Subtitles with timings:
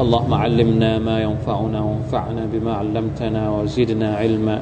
[0.00, 4.56] اللهم علمنا ما ينفعنا وانفعنا بما علمتنا وزدنا علما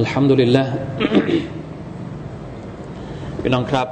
[0.00, 0.66] الحمد لله
[3.40, 3.88] พี่น้องครับ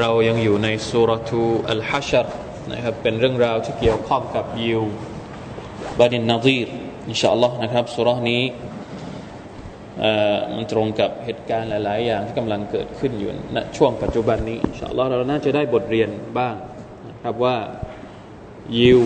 [0.00, 2.26] เรายังอยู่ในสุรทูอัลฮัชร
[2.72, 4.82] นะครับเป็นเรื่องราวที่เกี่ยวข้องกับยิว
[5.98, 6.68] บาดินนาซีร
[7.08, 8.42] อินชาอัลลอฮ์นะครับสุรนี้
[10.54, 16.54] มันตรงกับเหตุการณ์หลาย ๆ อย่างที่กำลังเกิดขึ้นอยู่ณช่วงปัจจุบันนี้อินชาอัลลอฮ์เราน่าจะได้บทเรียนบ้าง
[17.08, 17.56] นะครับว่า
[18.78, 19.02] ยิว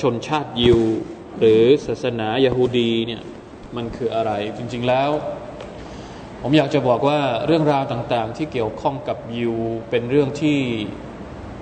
[0.00, 0.80] ชนชาติยิว
[1.38, 3.22] หรือศาสนายาฮูดีเนี่ย
[3.76, 5.10] มันคืออะไร จริง ๆแล้ว
[6.42, 9.54] ผมอยากจะบอกว่าเรื่องราวต่างๆ ที่เกี่ยวข้องกับยิว
[9.90, 10.58] เป็นเรื่องที่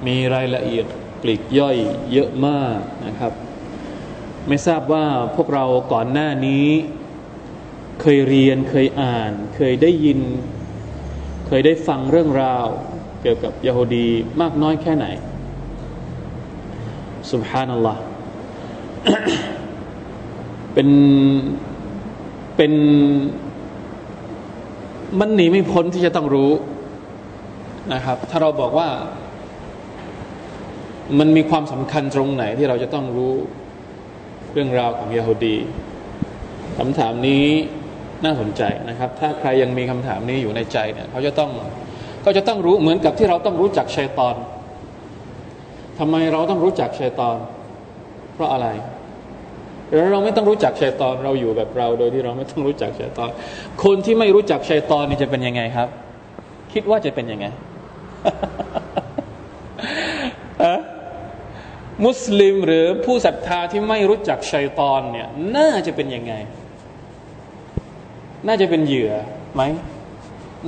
[0.07, 0.87] มีรายละเอียด
[1.23, 1.77] ปลีกย่อย
[2.13, 3.33] เยอะมากนะครับ
[4.49, 6.67] ไม่ทราบว่าพวกเราก่อนหน้านี้
[8.01, 10.21] เคยเรียนเคยอ่าน เคยได้ยิน
[11.47, 12.67] เคยได้ฟังเรื่องราว
[13.23, 14.09] เกี่ยวกับยาฮูดี
[14.41, 15.07] มากน้อยแค่ไหน
[17.33, 18.01] สุบฮานัลลอฮ์
[20.75, 20.89] เป็น
[22.57, 22.73] เป็น
[25.21, 26.51] มันหนีไม่พ้นที่จะต้องรู้
[27.95, 28.89] นะครับ ถ้าเราบอกว่า
[31.19, 33.35] มันมีความสำคัญตรงไหนที่เราจะต้องรู้
[34.53, 35.57] เรื่องราวของยาฮูดี
[36.79, 37.45] คำถามนี้
[38.25, 41.51] น่าสนใจนะครับ ถ้าใครยังมีคำถามนี้อยู่ในใจเนี่ยเขาจะต้อง
[42.25, 44.35] ก็จะต้องรู้เหมือนกับที่เราต้องรู้จักชัยตอน
[45.99, 47.37] ทำไมเราต้องรู้จักชัยตอน
[48.35, 48.69] เพราะอะไร
[50.13, 53.31] เราไม่ต้องรู้จักชัยตอนเราอยู่แบบเรา โดยที่เราไม่ต้องรู้จักชัยตอน
[53.85, 55.89] คนที่ไม่รู้จักชัยตอนนี่จะเป็นยังไงครับ
[56.73, 57.47] คิดว่าจะเป็นยังไง
[62.05, 66.35] มุสลิมหรือผู้ศรัทธาที่ไม่รู้จักชัยตอนเนี่ย น่าจะเป็นยังไง
[68.47, 69.13] น่าจะเป็นเหยื่อ
[69.55, 69.63] ไหม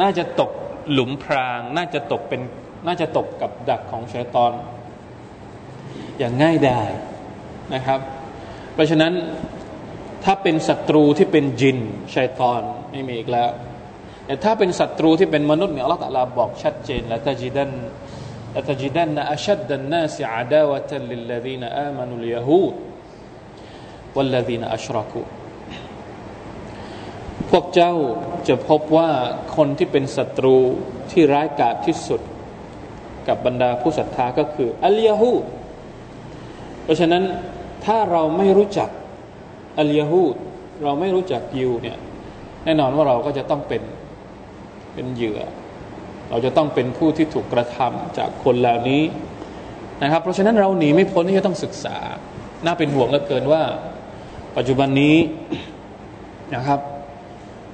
[0.00, 0.50] น่าจะตก
[0.92, 2.40] หลุมพราง น่าจะตกเป็น
[2.86, 4.52] น่าจะตกกับดักของชัยตอน
[6.18, 6.90] อย่างง่ายดาย
[7.74, 8.00] นะครับ
[8.74, 9.12] เพราะฉะนั้น
[10.24, 11.78] ถ้าเป็นศัตรูที่เป็นจิน
[12.14, 13.50] ชัยตอนไม่มีอีกแล้ว
[14.26, 17.70] แต่ถ้าเป็นศัตรูที่เป็นมนุษย์เนี่ยอัลลอฮฺตะลาบอกชัดเจนละตจิดัน
[18.56, 22.74] ละตจิดันนะอัชดดันนาสิอาดาวะตัลลิลลดีนอามานุลยาฮูด
[24.16, 25.20] วัลลดีนอัชรักุ
[27.50, 27.94] พวกเจ้า
[28.48, 29.10] จะพบว่า
[29.56, 30.56] คนที่เป็นศัตรู
[31.10, 32.20] ที่ร้ายกาจที่สุด
[33.28, 35.44] กับบรรดาผู้ศรัทธาก็คืออัลยาฮูด
[36.84, 37.22] เพราะฉะนั้น
[37.84, 38.88] ถ้าเราไม่รู้จัก
[39.78, 40.34] อัลยาฮูด
[40.82, 41.98] เราไม่รู้จักยิวเนี่ย
[42.64, 43.82] แน่นอนว่าเราก็จะต้องเป็น
[44.94, 45.40] เป็นเหยื่อ
[46.30, 49.02] เราจะต้องเป็นผู้ที่ถูกกระทำจากคนเหล่านี้
[50.02, 51.96] นะครับ เพราะฉะนั้นเราหนีไม่พ้นที่จะต้องศึกษา
[52.64, 53.62] น่าเป็นห่วงเหลือเกินว่า
[54.56, 55.16] ปัจจุบันนี้
[56.54, 56.80] นะครับ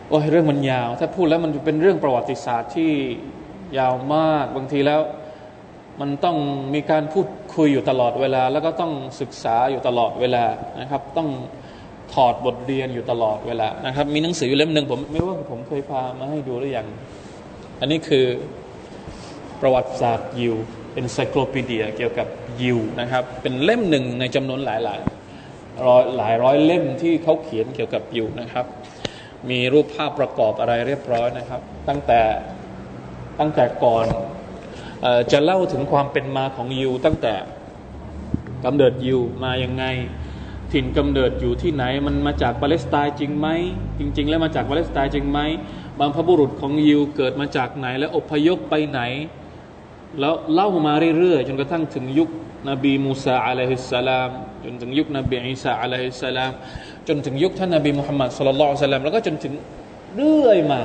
[0.09, 2.93] โอ้ยเรื่องมันยาว ถ้าพูดแล้วมันเป็นเรื่องประวัติศาสตร์ที่
[3.79, 5.01] ยาวมากบางทีแล้ว
[6.01, 6.37] มันต้อง
[6.75, 10.45] มีการพูด คุยอยู่ตลอดเวลา แล้วก็ต้องศึกษาอยู่ตลอดเวลา
[10.81, 11.29] นะครับ ต้อง
[12.15, 16.87] ถอดบทเรียนอยู่ตลอดเวลานะครับ มีหนังสืออยู่เล่มหนึ่งผมไม่ว่าผมเคยพามาให้ดูหรือยัง
[17.81, 18.27] อันนี้คือ
[19.61, 20.55] ประวัติศาสตร์ยิว
[20.93, 22.27] เป็นไซโคลปีเดียเกี่ยวกับ
[22.61, 25.01] ยิวนะครับ เป็นเล่มหนึ่งในจำนวนหลายหลาย
[25.87, 28.67] ร้อยหลายร้อยเล่มที่เขาเขียนเกี่ยวกับยิวนะครับ
[29.51, 32.21] มีรูปภาพประกอบอะไรเรียบร้อยนะครับ ตั้งแต่
[33.41, 34.07] ตั้งแต่ก่อน
[35.33, 37.35] จะเล่าถึงความเป็นมาของยิวตั้งแต่
[38.65, 39.85] กำเนิดยิวมายังไง
[40.73, 43.49] ถิ่นกำเนิดอยู่ที่ไหน มันมาจากปาเลสไตน์จริงไหม
[43.99, 45.41] จริง ๆ แล้วมาจากปาเลสไตน์จริงไหม
[46.01, 49.01] บางพบุรุษของยิวเกิดมาจากไหน และอพยพไปไหน
[50.21, 52.31] แล้วเล่ามาเรื่อยๆจนกระทั่งถึงยุค
[52.69, 54.31] นบีมูซาอะลัยฮิสสลาม
[54.65, 56.53] จนถึงยุคนบีอิสาอะลัยฮิสสลาม
[57.09, 59.53] จนถึงยุคท่านนบีมุฮัมมัดสุลลัลลอฮุซัลลัมแล้วก็จนถึง
[60.17, 60.81] เรื่อยมา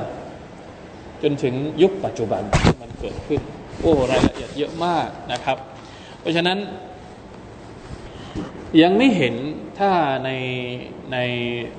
[1.22, 2.42] จนถึงยุคปัจจุบัน
[2.80, 3.40] มันเกิดขึ้น
[3.82, 5.56] โอ้รายละเอียดเยอะมากนะครับ
[6.20, 6.58] เพราะฉะนั้น
[8.82, 9.34] ยังไม่เห็น
[9.78, 9.92] ถ้า
[10.24, 10.30] ใน
[11.12, 11.18] ใน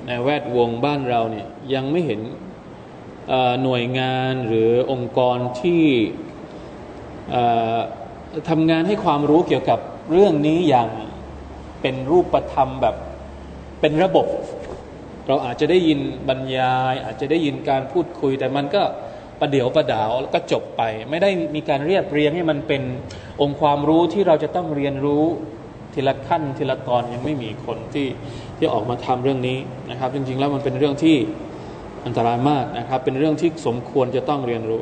[0.07, 2.21] ในแวดวงบ้านเราเนี่ยยังไม่เห็น
[3.63, 5.83] หน่วยงานหรือองค์กรที่
[8.49, 9.79] ทำงานให้ความรู้เกี่ยวกับ
[10.11, 10.89] เรื่องนี้อย่าง
[11.81, 12.95] เป็นรูปธรรมแบบ
[13.81, 14.27] เป็นระบบ
[15.27, 18.83] เราอาจจะได้ยินบรรยาย อาจจะได้ยินการพูดคุยแต่มันก็
[19.39, 22.81] ประเดี๋ยวประดาวแล้วก็จบไป ไม่ได้มีการเรียบเรียงให้มันเป็น
[23.41, 25.23] องค์ความรู้ที่เราจะต้องเรียนรู้
[25.93, 28.07] ทีละขั้นทีละตอนยังไม่มีคนที่
[28.57, 29.57] ที่ออกมาทำเรื่องนี้
[29.89, 31.17] นะครับ จริง ๆ แล้วมันเป็นเรื่องที่
[32.05, 34.81] อันตรายมากนะครับ เป็นเรื่องที่สมควรจะต้องเรียนรู้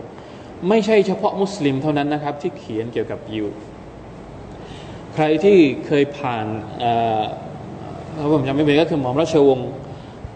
[0.70, 3.48] ไม่ใช่เฉพาะมุสลิมเท่านั้นนะครับ ที่เขียนเกี่ยวกับยิว
[5.14, 5.58] ใครที่
[5.88, 6.46] เคยผ่าน
[8.34, 9.70] ผมจำไม่เป็นก็คือหมอมราชวงศ์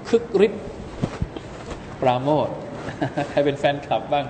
[0.08, 0.64] คึกฤทธิ์
[2.02, 2.48] ปราโมท
[3.30, 4.26] ใครเป็นแฟนคลับบ้าง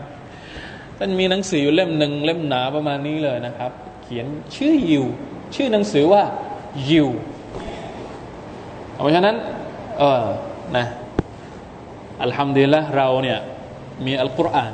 [0.98, 3.72] ท่านมีหนังสืออยู่เล่มหนึ่งเล่มหนาประมาณนี้เลยนะครับ
[4.04, 4.26] เขียน
[4.56, 5.06] ชื่อยิว
[5.56, 6.24] ชื่อหนังสือว่า
[6.90, 7.08] ยิว
[9.02, 9.36] เพราะฉะนั้น
[10.00, 10.24] เออ
[10.78, 10.86] นะ
[12.24, 13.40] อัลฮัมดุลิลละเราเนี่ย
[14.06, 14.74] มีอัลกุรอาน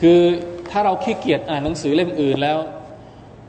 [0.00, 0.20] คือ
[0.70, 2.58] ถ้าเราขี้เกียจอ่านหนังสือเล่มอื่นแล้ว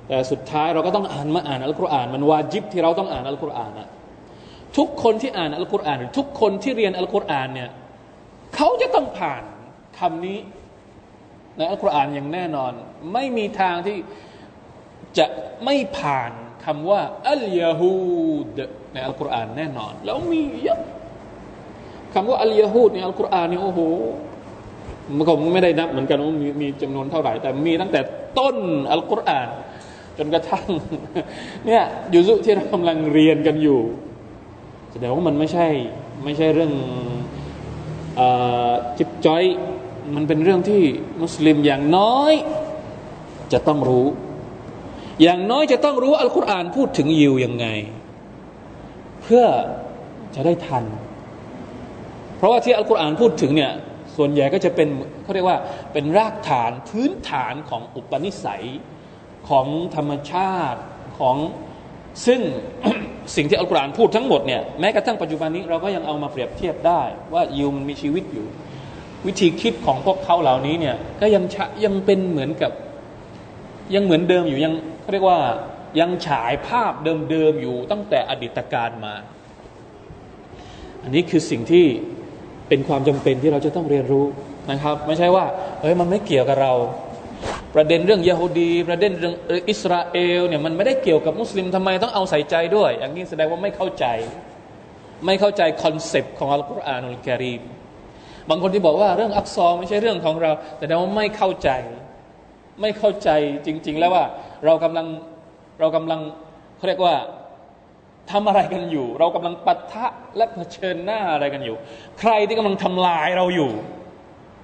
[0.07, 3.87] แต่สุดท้ายเราก็ต้องอ่านมาอ่านอัลกุรอาน มันวาจิบที่เราต้องอ่านอัลกุรอานอะ
[4.77, 7.69] ทุกคนที่อ่านอัลกุรอานหรือทุกคนที่เรียนอัลกุรอานเนี่ย
[8.55, 9.43] เขาจะต้องผ่าน
[9.99, 10.39] คำนี้
[11.57, 12.71] ในอัลกุรอานอย่างแน่นอน
[13.13, 13.97] ไม่มีทางที่
[15.17, 15.25] จะ
[15.65, 16.31] ไม่ผ่าน
[16.65, 17.93] คำว่าอัลยาฮู
[18.55, 18.57] ด
[18.93, 20.79] ในอัลกุรอานแน่นอน แล้วมีเยอะ
[22.13, 23.79] คำว่าอัลยาฮูดในอัลกุรอานนี่โอ้โห
[25.15, 28.01] มันก็ไม่ได้นับเหมือนกันว่ามีมีจำนวนเท่าไหร่ แต่มีตั้งแต่
[28.39, 28.57] ต้น
[28.91, 29.49] อัลกุรอาน
[30.17, 30.67] จนกระทั่ง
[31.65, 31.83] เนี่ย
[32.13, 33.81] ยูซุที่เรากำลังเรียนกันอยู่
[34.91, 35.67] แสดงว่ามันไม่ใช่
[36.23, 36.71] ไม่ใช่เรื่อง
[38.97, 39.43] จิบจอย
[40.15, 40.81] มันเป็นเรื่องที่
[41.21, 42.33] มุสลิมอย่างน้อย
[43.53, 44.07] จะต้องรู้
[45.21, 47.65] อย่างน้อยจะต้องรู้อัลกุรอานพูดถึงยิวยังไง
[49.21, 49.45] เพื่อ
[50.35, 50.83] จะได้ทัน
[52.37, 53.71] เพราะว่าที่อัลกุรอานพูดถึงเนี่ย
[54.15, 54.87] ส่วนใหญ่ก็จะเป็น
[55.23, 55.57] เขาเรียกว่า
[55.93, 58.65] เป็นรากฐานพื้นฐานของอุปนิสัย
[59.49, 60.79] ของธรรมชาติ
[61.19, 61.37] ของ
[62.25, 62.41] ซึ่ง
[63.35, 67.01] สิ่งที่อัลกุรอานพูดทั้งหมดเนี่ยแม้กระทั่งปัจจุบันนี้เราก็ยังเอามาเปรียบเทียบได้
[67.33, 68.47] ว่ายิวมันมีชีวิตอยู่
[69.27, 71.43] วิธีคิดของพวกเขาเหล่านี้เนี่ยก็ยัง
[71.85, 72.71] ยังเป็นเหมือนกับ
[73.95, 75.39] ยังเหมือนเดิมอยู่ยังเขาเรียกว่า
[75.99, 79.13] ยังฉายภาพเดิมๆอยู่ตั้งแต่อดีตการมา
[81.03, 81.85] อันนี้คือสิ่งที่
[82.67, 84.25] เป็นความจำเป็นที่เราจะต้องเรียนรู้
[84.71, 85.45] นะครับ ไม่ใช่ว่า
[85.81, 86.73] เฮ้ยมันไม่เกี่ยวกับเรา
[87.77, 89.35] ประเด็นเรื่องยาฮูดีประเด็นเรื่อง
[89.69, 94.05] อิสราเอลเนี่ยมันไม่ได้เกี่ยวกับมุสลิมทำไมต้องเอาใส่ใจด้วย อย่างนี้แสดงว่าไม่เข้าใจ
[95.25, 97.61] ไม่เข้าใจคอนเซปต์ของอัลกุรอานอุลกิริม
[98.49, 101.69] บางคนที่บอกว่าเรื่องอักซอไม่ใช่เรื่องของเรา แต่แสดงว่าไม่เข้าใจ
[102.81, 103.29] ไม่เข้าใจ
[103.65, 104.25] จริง ๆ แล้วว่า
[104.65, 105.07] เรากำลัง
[105.79, 106.19] เรากำลัง
[106.77, 107.15] เขาเรียกว่า
[108.31, 110.05] ทำอะไรกันอยู่ เรากำลังปัทะ
[110.37, 111.75] และเผชิญหน้าอะไรกันอยู่
[112.19, 113.71] ใครที่กำลังทำลายเราอยู่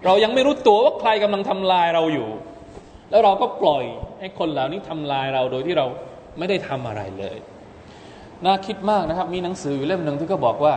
[0.05, 2.29] เรายังไม่รู้ตัวว่าใครกำลังทำลายเราอยู่
[3.13, 3.83] แล้วเราก็ปล่อย
[4.19, 5.85] ให้คนเหล่านี้ทำลายเราโดยที่เรา
[6.37, 7.37] ไม่ได้ทำอะไรเลย
[8.45, 10.73] น่าคิดมากนะครับ มีหนังสือเล่มหนึ่งที่ก็บอกว่า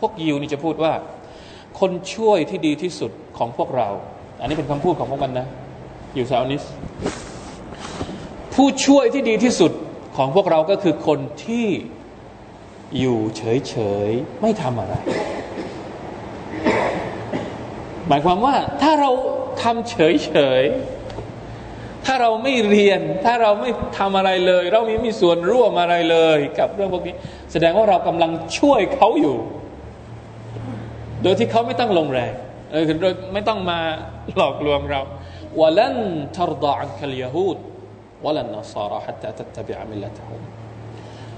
[0.00, 0.92] พวกยิวนี่จะพูดว่า
[1.80, 3.88] คนช่วยที่ดีที่สุดของพวกเรา
[4.40, 5.46] อันนี้เป็นคำพูดของพวกมันนะ
[6.14, 6.64] อยู่ซาอนิส
[8.54, 9.72] ผู้ช่วยที่ดีที่สุด
[10.16, 11.66] ของพวกเราก็คือคนที่
[12.98, 13.74] อยู่เฉ
[14.08, 14.94] ยๆไม่ทำอะไร
[18.08, 19.10] หมายความว่าถ้าเรา
[19.62, 21.03] ทำเฉยๆ
[22.06, 27.14] ถ้าเราไม่เรียน ถ้าเราไม่ทำอะไรเลย เราไม่มีส่วนร่วมอะไรเลย กับเรื่องพวกนี้
[27.52, 29.36] แสดงว่าเรากำลังช่วยเขาอยู่
[31.22, 32.32] โดยที่เขาไม่ต้องลงแรง
[32.72, 33.78] เออโดยไม่ต้องมา
[34.36, 35.00] หลอกลวงเรา
[35.60, 35.96] วะลัน
[36.36, 37.56] ทรดอันคัลยาฮูด
[38.24, 40.42] วะลันนัสาระฮัตตะตัตบิอะมิลละตะฮุม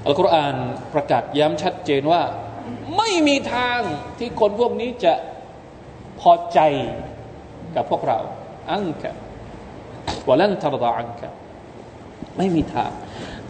[0.06, 0.56] อัลกุรอาน
[0.94, 2.22] ประกาศย้ำชัดเจนว่า
[2.96, 3.78] ไม่มีทาง
[4.18, 5.14] ที่คนพวกนี้จะ
[6.20, 6.60] พอใจ
[7.76, 8.18] กับพวกเรา
[8.72, 9.12] อังกะ
[10.28, 11.28] วลันทรดาอังกะ
[12.36, 12.92] ไม่มีทาง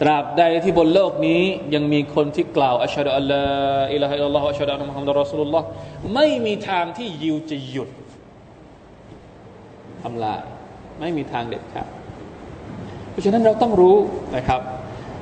[0.01, 1.41] ตราบใดที่บนโลกนี้
[1.73, 5.65] ยังมีคนที่กล่าวأشهد أن لا إله إلا الله أشهد أن محمدا رسول الله
[6.13, 7.89] ไม่มีทางที่ยิวจะหยุด
[10.03, 10.41] ทำลาย
[10.99, 11.89] ไม่มีทางเด็ดขาด
[13.09, 13.97] เพราะฉะนั้นเราต้องรู้
[14.35, 14.61] นะครับ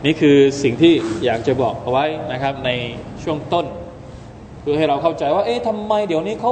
[0.05, 0.93] นี่คือสิ่งที่
[1.25, 2.69] อยากจะบอกเอาไว้นะครับ ใน
[3.23, 3.65] ช่วงต้น
[4.61, 6.51] เพื่อให้เราเข้าใจว่า เอ๊ะทำไมเดี๋ยวนี้เขา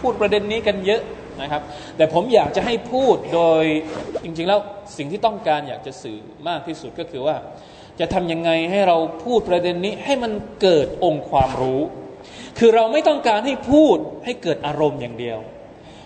[0.00, 1.02] พูดประเด็นนี้กันเยอะ
[1.40, 1.62] นะครับ
[1.96, 3.64] แต่ผมอยากจะให้พูดโดย
[4.24, 4.60] จริง ๆ แล้ว
[4.96, 7.36] สิ่งที่ต้องการอยากจะสื่อมากที่สุดก็คือว่า
[8.00, 11.80] จะทำยังไงให้เราพูดประเด็นนี้ให้มันเกิดองค์ความรู้
[12.58, 15.38] คือเราไม่ต้องการให้พูดให้เกิดอารมณ์อย่างเดียว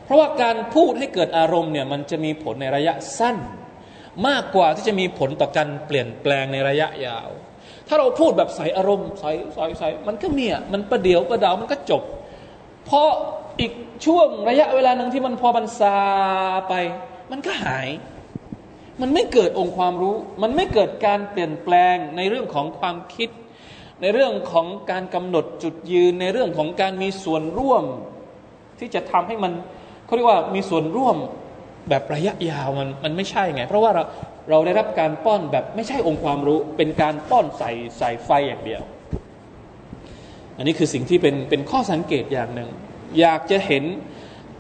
[0.05, 3.37] เพราะว่าการพูดให้เกิดอารมณ์เนี่ยมันจะมีผลในระยะสั้น
[4.29, 7.29] มากกว่าที่จะมีผลต่อการเปลี่ยนแปลงในระยะยาว
[7.89, 12.03] ถ้าเราพูดแบบใส่อารมณ์ใส่ใส่ใส่มันก็เมีอะมันประเดียวประดาวมันก็จบ
[12.87, 13.11] เพราะ
[13.61, 13.73] อีก
[14.05, 15.97] ช่วงระยะเวลาหนึ่งที่มันพอบันซา
[16.69, 16.75] ไป
[17.31, 17.89] มันก็หาย
[19.01, 23.29] มันไม่เกิดองค์ความรู้ มันไม่เกิดการเปลี่ยนแปลงในเรื่องของความคิด
[24.03, 27.85] ในเรื่องของการกำหนดจุดยืน ในเรื่องของการมีส่วนร่วม
[28.79, 29.53] ที่จะทำให้มัน
[30.05, 31.17] เขาเรียกว่ามีส่วนร่วม
[31.89, 34.03] แบบระยะยาวมันมันไม่ใช่ไง เพราะว่าเรา
[34.51, 38.83] เราได้รับการป้อนแบบไม่ใช่องค์ความรู้ เป็นการป้อนใส่ใส่ไฟอย่างเดียว
[40.57, 42.71] อันนี้คือสิ่งที่เป็นเป็นข้อสังเกตอย่างหนึ่ง
[43.21, 43.85] อยากจะเห็น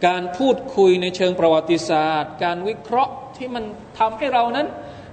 [0.07, 3.65] การพูดคุยในเชิงประวัติศาสตร์ การวิเคราะห์ที่มัน
[3.99, 4.67] ทำให้เรานั้น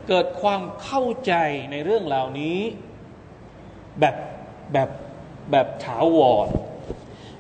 [0.08, 1.34] เกิดความเข้าใจ
[1.72, 2.60] ในเรื่องเหล่านี้
[4.00, 4.16] แบบ
[4.74, 4.90] แบบ
[5.52, 6.48] แบบถาวร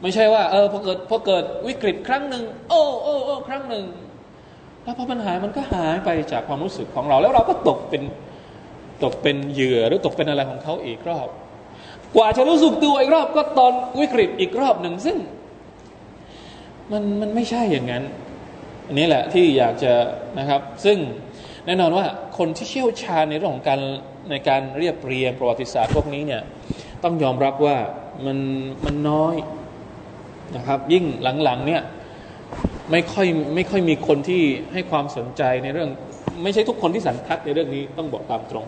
[0.01, 3.85] ไม่ใช่ว่าเออพอเกิดพอเกิดวิกฤตครั้งหนึ่งโอ้โอ้โอ้ครั้งหนึ่ง
[4.83, 8.03] แล้วพอปัญหามันก็หายไปจากความรู้สึกของเรา แล้วเราก็ตกเป็น
[9.03, 11.27] ตกเป็นเหยื่อหรือตกเป็นอะไรของเขาอีกรอบ
[12.15, 15.17] กว่าจะรู้สึกตัวอีกรอบก็ตอนวิกฤตอีกรอบหนึ่งซึ่ง
[16.91, 18.03] มันมันไม่ใช่อย่างนั้น
[18.87, 19.93] อันนี้แหละที่อยากจะ
[20.39, 20.97] นะครับ ซึ่ง
[21.65, 22.05] แน่นอนว่า
[22.37, 23.79] คนที่เชี่ยวชาญในเรื่องของการ
[24.29, 26.41] ในการเรียบเรียงประวัติศาสตร์พวกนี้เนี่ย
[27.03, 27.77] ต้องยอมรับว่า
[28.25, 28.37] มัน
[28.85, 29.35] มันน้อย
[30.55, 31.03] นะครับ ยิ่ง
[31.43, 31.81] หลังๆเนี่ย
[32.91, 34.41] ไม่ค่อยไม่ค่อยมีคนที่
[34.73, 35.89] ให้ความสนใจในเรื่อง
[36.43, 38.65] ไม่ใช่ทุกคนที่สันทัดในเรื่องนี้ต้องบอกตามตรง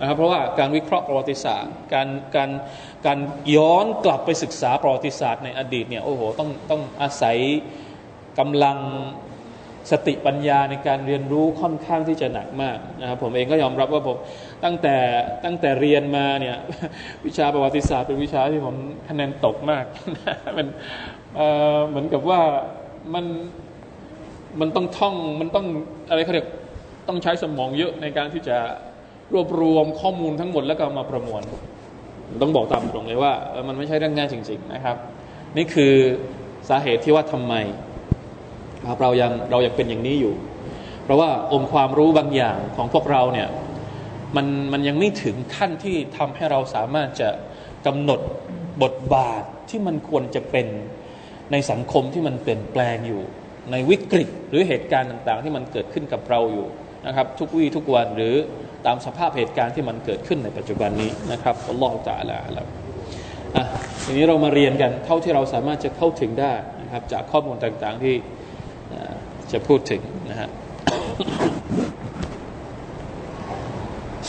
[0.00, 2.50] นะครับเพราะว่าการวิเคราะห์ประวัติศาสตร์ การการ
[3.06, 3.18] การ
[3.56, 7.36] ย้อนกลับไปศึกษาประวัติศาสตร์ในอดีตเนี่ยโอ้โหต้องต้องอาศัย
[8.38, 8.78] กำลัง
[9.90, 14.16] สติปัญญาในการเรียนรู้ค่อนข้างที่จะหนักมากนะครับผมเองก็ยอมรับว่าผม
[14.64, 14.96] ตั้งแต่
[15.44, 16.56] ตั้งแต่เรียนมาเนี่ย
[17.26, 18.76] วิชาประวัติศาสตร์เป็นวิชาที่ผม
[19.08, 19.84] คะแนนตกมาก
[20.56, 20.66] มัน
[21.88, 22.40] เหมือนกับว่า
[23.14, 23.24] มัน
[24.60, 25.66] มันต้องท่องมันต้อง
[26.08, 26.48] อะไรเขาเรียก
[27.08, 28.56] ต้องใช้สมองเยอะในการที่จะ
[29.34, 31.42] รวบรวมข้อมูลทั้งหมดแล้วก็มาประมวล
[32.42, 33.32] ต้องบอกตามตรงเลยว่า
[33.68, 34.96] มันไม่ใช่เรื่องง่ายจริง ๆ นะครับ
[35.56, 35.94] นี่คือ
[36.68, 37.54] สาเหตุที่ว่าทำไม
[39.00, 40.34] เรายังเรายังเป็นอย่างนี้อยู่
[41.04, 43.48] เพราะว่าองค์ความรู้บางอย่างของพวกเราเนี่ย
[44.36, 47.28] มันมันยังไม่ถึงขั้นที่ทำให้เราสามารถจะ
[47.86, 48.20] กำหนด
[48.82, 50.66] บทบาทที่มันควรจะเป็น
[51.52, 53.22] ในสังคมที่มันเปลี่ยนแปลงอยู่
[53.70, 56.66] ในวิกฤตหรือเหตุการณ์ต่างๆ ที่มันเกิดขึ้นกับเราอยู่
[57.06, 58.34] นะครับ ทุกวี่ทุกวันหรือ
[58.85, 62.67] ตามสภาพเหตุการณ์ที่มันเกิดขึ้นในปัจจุบันนี้นะครับอัลลอฮฺจะละแล้ว
[63.55, 63.63] อ่ะ
[64.03, 68.15] ทีนี้เรามาเรียนกันเท่าที่เราสามารถจะเข้าถึงได้นะครับ จากข้อมูลต่างๆที่
[69.51, 70.49] จะพูดถึงนะฮะ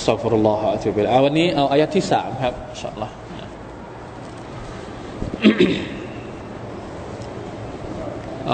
[0.06, 3.12] สัฟรุลลอฮฺอัลลอฮฺวันนี้เอาอายะที่สามครับอินชาอัลลอฮฺ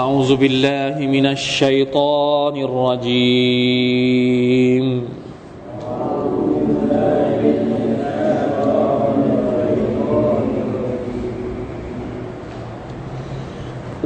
[0.01, 3.81] أعوذ بالله من الشيطان الرجيم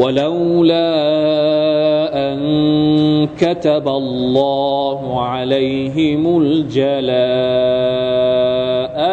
[0.01, 0.91] ولولا
[2.33, 2.39] أن
[3.39, 7.01] كتب الله عليهم الجلاء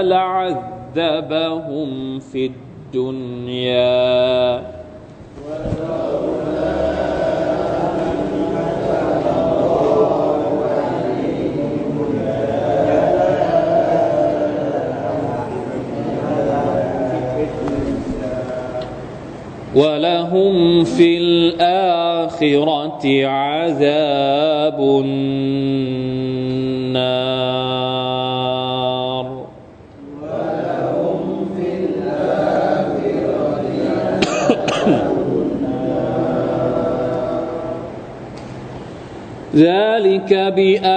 [0.01, 1.89] لعذبهم
[2.19, 2.51] في
[2.95, 4.76] الدنيا.
[20.27, 25.37] ولهم في الآخرة عذاب النار.
[30.21, 32.27] ولهم في الآخرة
[39.55, 40.96] ذلك بأنهم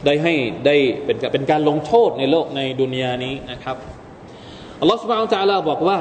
[0.06, 0.34] ได้ให้
[0.66, 0.76] ได้
[1.06, 3.78] เป็นเป็นการลงโทษในโลกในดุนยานี้นะครับ
[4.80, 6.00] อัลลอฮฺสุบะฮฺอัลลอบอกว่า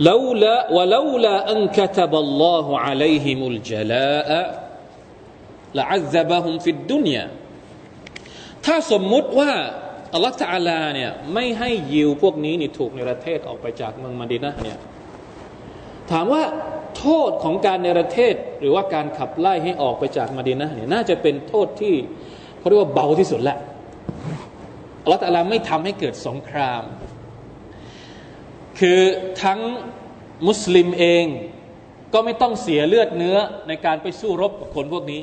[0.00, 4.30] لولا ولولا أن كتب الله عليهم الجلاء
[5.74, 7.26] لعذبهم في الدنيا
[8.66, 9.52] ถ้าสมมุติว่า
[10.14, 14.78] อัลลอฮฺตะอาลาเนี่ยไม่ให้ยิวพวกนี้นี่ถูกในประเทศออกไปจากเมืองมาดีนะเนี่ย
[16.10, 16.42] ถามว่า
[16.98, 21.94] โทษของการในประเทศ หรือว่าการขับไล่ให้ออกไปจากมาดีนะเนี่ยน่าจะเป็นโทษที่
[22.58, 23.58] เขาเรียกว่าเบาที่สุดแหละ
[25.02, 26.82] อัลลอฮฺตะอาลาไม่ทำให้เกิดสงคราม
[28.81, 29.01] คือ
[29.43, 29.59] ทั้ง
[30.47, 31.25] มุสลิมเอง
[32.13, 35.21] ก็ไม่ต้องเสียเลือดเนื้อในการไปสู้รบกับคนพวกนี้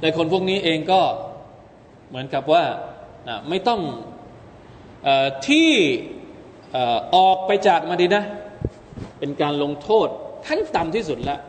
[0.00, 1.00] แต่คนพวกนี้เองก็
[2.08, 2.64] เหมือนกับว่า
[3.48, 3.80] ไม่ต้อง
[5.06, 5.08] อ
[5.48, 5.70] ที่
[7.16, 8.24] ออกไปจากมาดีนะ
[9.18, 10.08] เป็นการลงโทษ
[10.46, 11.40] ขั้นต่ำที่สุดล้ว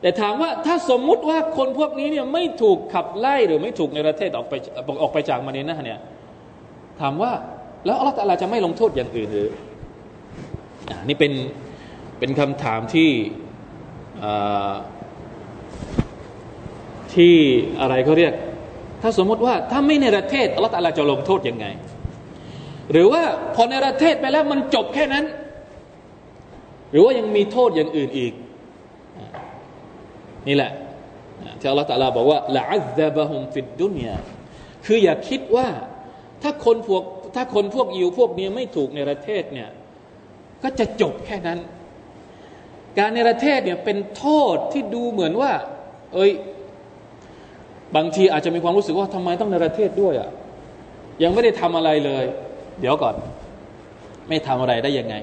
[0.00, 4.54] แต่ถามว่าถ้าสมมุติว่าคนพวกนี้เนี่ยไม่ถูกขับไล่หรือไม่ถูกในประเทศออกไป
[5.02, 6.00] ออกไปจากมาดีนะเนี่ย
[7.00, 7.32] ถามว่า
[7.84, 9.48] แล้วอัลลอฮฺจะไม่ลงโทษอย่างอื่นหรือ
[10.88, 11.32] อนี่เป็น
[12.18, 13.10] เป็นคำถามที่
[17.14, 17.34] ที่
[17.80, 18.32] อะไรเขาเรียก
[19.02, 21.66] ถ้าสมมติว่าถ้าไม่ในประเทศอัลลอฮฺจะลงโทษยังไง
[22.92, 23.22] หรือว่า
[23.54, 25.24] พอในประเทศไปแล้วมันจบแค่นั้น
[26.90, 28.32] หรือว่ายังมีโทษอย่างอื่นอีก
[30.48, 30.72] นี่แหละ
[31.60, 34.16] ที่อัลลอฮฺบอกว่าละอัลลบะฮุมฟิดดุนยา
[34.86, 35.68] คืออย่าคิดว่า
[36.42, 39.68] ถ้าคนพวก ถ้าคนพวกยิวพวกนี้ไม่ถูกในประเทศเนี่ย
[40.62, 41.58] ก็จะจบแค่นั้น
[42.98, 45.52] การในประเทศเนี่ยเป็นโทษที่ดูเหมือนว่า
[46.14, 46.32] เอ้ย
[47.96, 50.30] บางทีอาจจะมีความรู้สึกว่าทำไมต้องในประเทศด้วยอะ่ะ
[51.22, 52.24] ยังไม่ได้ทำอะไรเลย
[52.80, 53.14] เดี๋ยวก่อน
[54.28, 55.14] ไม่ทำอะไรได้ยังไง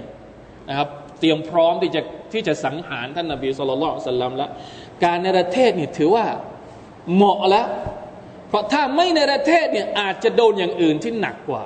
[0.69, 0.87] นะครับ
[1.19, 2.01] เตรียมพร้อมที่จะ
[2.33, 4.49] ที่จะสังหารท่านนาบีสุลต่านสัลลัมแล้ว
[5.03, 6.25] การในประเทศเนี่ยถือว่า
[7.13, 7.67] เหมาะแล้ว
[8.49, 11.63] เพราะถ้าไม่ในประเทศเนี่ยอาจจะโดนอย่างอื่นที่หนักกว่า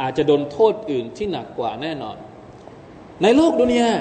[0.00, 2.16] อาจจะโดนโทษอื่นที่หนักกว่าแน่นอน
[3.22, 3.92] ในโลกดุนยา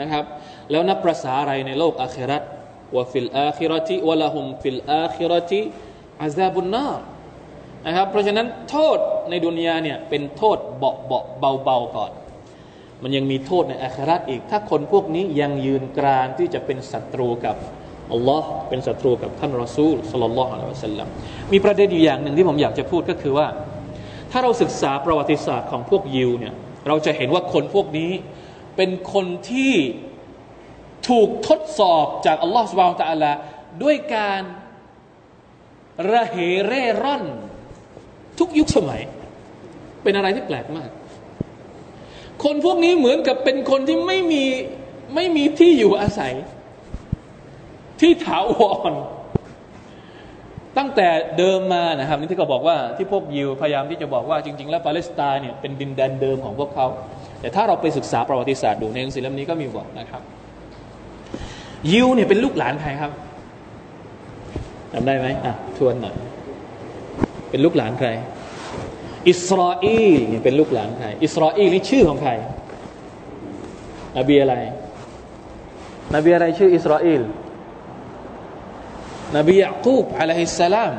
[0.00, 0.24] นะครับ
[0.70, 2.42] แล้วนับประสาอะไรในโลกอาครัต
[2.94, 5.60] ว่าฟิลอาคิรติวะละหุมฟิลอาคิรติ
[6.22, 6.88] อาซาบุนนา
[7.86, 8.98] นะครับเพราะฉะนั้นโทษ
[9.30, 12.12] ในดุนยาเนี่ยเป็นโทษเบาเบาเบาเบาก่อน
[13.02, 17.56] มันยังมีโทษในอาคิเราะฮ์อีก ถ้าคนพวกนี้ยังยืนกรานที่จะเป็นศัตรูกับ
[18.12, 21.08] อัลลอฮ์เป็นศัตรูกับท่านรอซูลصلى الله عليه وسلم
[21.52, 23.46] มีประเด็นอยู่อย่างหนึ่งที่ผมอยากจะพูดก็คือว่า
[24.30, 26.54] ถ้าเราศึกษาประวัติศาสตร์ของพวกยิวเนี่ย
[26.86, 28.12] เราจะเห็นว่าคนพวกนี้
[28.76, 29.74] เป็นคนที่
[31.08, 33.32] ถูกทดสอบจากอัลลอฮฺสุบานตะอัลา
[33.82, 34.42] ด้วยการ
[36.12, 36.36] ระเห
[36.66, 37.24] เร่ร่อน
[38.38, 39.02] ทุกยุคสมัย
[40.02, 40.90] เป็นอะไรที่แปลกมาก
[42.44, 44.44] คนพวกนี้เหมือนกับเป็นคนที่ไม่มี
[45.14, 46.34] ไม่มีที่อยู่อาศัย
[48.00, 48.52] ที่ถาว
[48.90, 48.92] ร
[50.78, 51.08] ตั้งแต่
[51.38, 56.86] เดิมมานะครับนี่ที่เขาบอกว่าที่พวกยิวพยายามที่จะบอกว่าจริง ๆ แล้วปาเลสไตน์เนี่ยเป็นดินแดนเดิมของพวกเขา
[57.40, 60.22] แต่ถ้าเราไปศึกษาประวัติศาสตร์ดูในหนังสือเล่มนี้ก็มีบอกนะครับ
[61.90, 63.12] ยิวเนี่ยเป็นลูกหลานใครครับ
[64.92, 66.14] จำได้ไหมอะทวนหน่อย
[67.50, 68.08] เป็นลูกหลานใคร
[69.28, 69.86] อิสราเอ
[70.16, 72.30] ลเนี่ยเป็นลูกหลานใคร อิสราเอลนี่ชื่อของใคร
[74.18, 74.54] นบีอะไร
[76.14, 77.22] นบีอะไรชื่ออิสราเอล
[79.36, 80.92] นบียะกูบอะลัยฮิสสลาม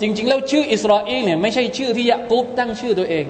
[0.00, 3.26] จริง ๆ แล้วชื่ออิสราเอลเนี่ยไม่ใช่ชื่อที่ยะกูบตั้งชื่อตัวเอง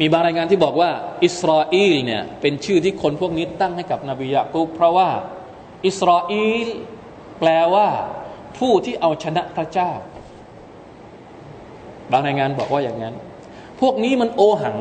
[0.00, 0.90] มีบางรายงานที่บอกว่า
[1.24, 5.08] อิสราเอลเนี่ยเป็นชื่อที่คนพวกนี้ตั้งให้กับนบียะกุบเพราะว่า
[5.86, 6.32] อิสราเอ
[6.66, 6.68] ล
[7.38, 7.88] แปลว่า
[8.58, 9.90] ผู้ที่เอาชนะพระเจ้า
[12.10, 13.14] บางรายงานบอกว่าอย่างนั้น
[13.80, 14.78] พวกนี้มันโอหัง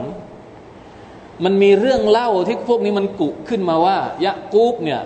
[1.44, 5.02] มันมีเรื่องเล่าที่พวกนี้มันกุขึ้นมาว่ายะกูบเนี่ย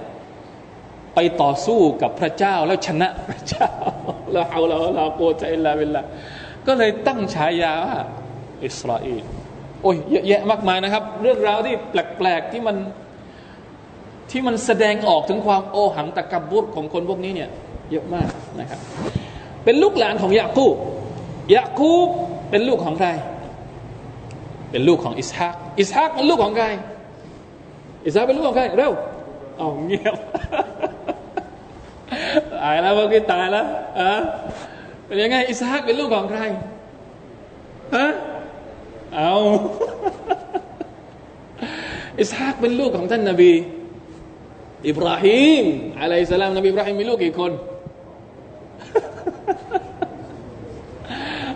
[1.16, 3.70] ไปต่อสู้กับพระเจ้าแล้วชนะพระเจ้า
[4.32, 6.02] แล้วเอาเราเราโกใจละเวลา
[6.68, 7.98] ก็เลยตั้งฉายาว่า
[8.66, 9.24] อิสราเอล
[9.82, 12.78] โอ้ยเยอะแยะมากมายนะครับ เรื่องราวที่แปลกๆที่มัน
[14.32, 17.50] ที่มันแสดงออกถึงความโอหังตะกบุตของคนพวกนี้เนี่ย
[17.92, 18.80] เยอะมากนะครับ
[19.64, 20.76] เป็นลูกหลานของยาคูบ
[21.56, 22.10] ยาคูบ
[22.50, 23.10] เป็นลูกของใคร
[24.72, 26.68] เป็นลูกของอิสฮากอิสฮากเป็นลูกของใคร
[28.06, 28.94] อิสฮากเป็นลูกของใครเร็ว
[29.58, 30.16] เอาเงียบ
[32.62, 33.66] ตายแล้วเมื่อกี้ตายแล้ว
[34.00, 34.12] อะ
[35.06, 36.42] เป็นยังไงอิสฮากเป็นลูกของใคร
[37.96, 38.08] ฮะ
[39.16, 39.34] เอา
[42.22, 43.52] อิสฮากเป็นลูกของท่านนาบี
[44.88, 45.66] อิบราฮิม
[46.02, 47.52] อะลัยสลามนบีอิบราฮิมมีลูกกี่คน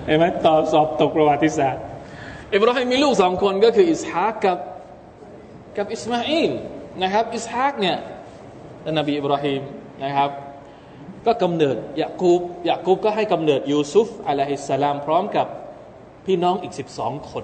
[0.06, 1.84] เห็นไหมตอบสอบตกประวัติศาสตร์
[2.54, 4.58] อิบราฮิมมีลูกสองคนก็คืออิสฮากกับ
[5.78, 6.52] กับอิสมาอิล
[7.02, 7.98] นะครับอิสฮากเนี่ย
[8.84, 9.62] ท่านนบีอิบราฮิม
[10.04, 10.30] นะครับ
[11.28, 15.48] ก็กำเนิดยะกูบยะกูบก็ให้กำเนิดยูซุฟعليه السلامพร้อมกับ
[16.26, 17.44] พี่น้องอีก 12 คน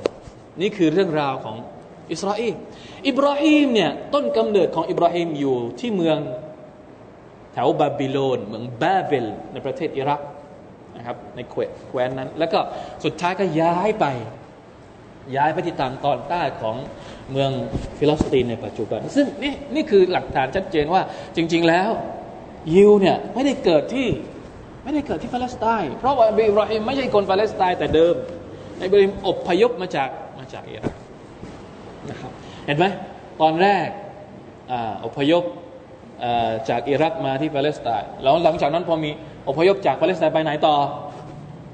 [0.61, 1.57] นี่คือเรื่องราวของ
[2.11, 2.53] อิสราเอล
[3.07, 6.17] อิบราฮิมเนี่ยต้นกำเนิดของอิบราฮิมอยู่ที่เมือง
[7.53, 10.21] แถวบาบิโลน เมืองบาเบล ในประเทศอิรัก
[10.95, 12.59] นะครับในแคว้นนั้น แล้วก็
[13.03, 14.05] สุดท้ายก็ย้ายไป
[15.35, 16.75] ย้ายไปที่ทางตอนใต้ของ
[17.31, 17.51] เมือง
[17.97, 21.01] ฟิลิสตีนในปัจจุบัน ซึ่งนี่นี่คือหลักฐานชัดเจนว่า
[21.35, 21.89] จริง ๆแล้ว
[22.73, 24.07] ยิวเนี่ยไม่ได้เกิดที่
[24.83, 28.15] ไม่ได้เกิดที่ปาเลสไตน์เพราะว่าอิบราฮิมไม่ใช่คนปาเลสไตน์แต่เดิม
[28.83, 30.93] อิบราฮิมอพยพมาจากมาจากอิรัก
[32.09, 32.31] นะครับ
[32.65, 32.85] เห็นไหม
[33.41, 33.87] ตอนแรก
[35.05, 35.43] อพยพ
[36.69, 39.11] จากอิรักมาที่ปาเลสไตน์แล้วหลังจากนั้นพอมี
[39.49, 40.75] อพยพจากปาเลสไตน์ไปไหนต่อ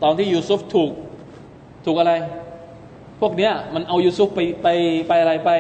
[0.04, 0.92] ตอนที่ยูซุฟถูก
[1.86, 2.14] ถูกอะไร
[3.22, 4.68] พวกเนี้ยมันเอายูซุฟไปไป
[5.08, 5.52] ไปอะไรไป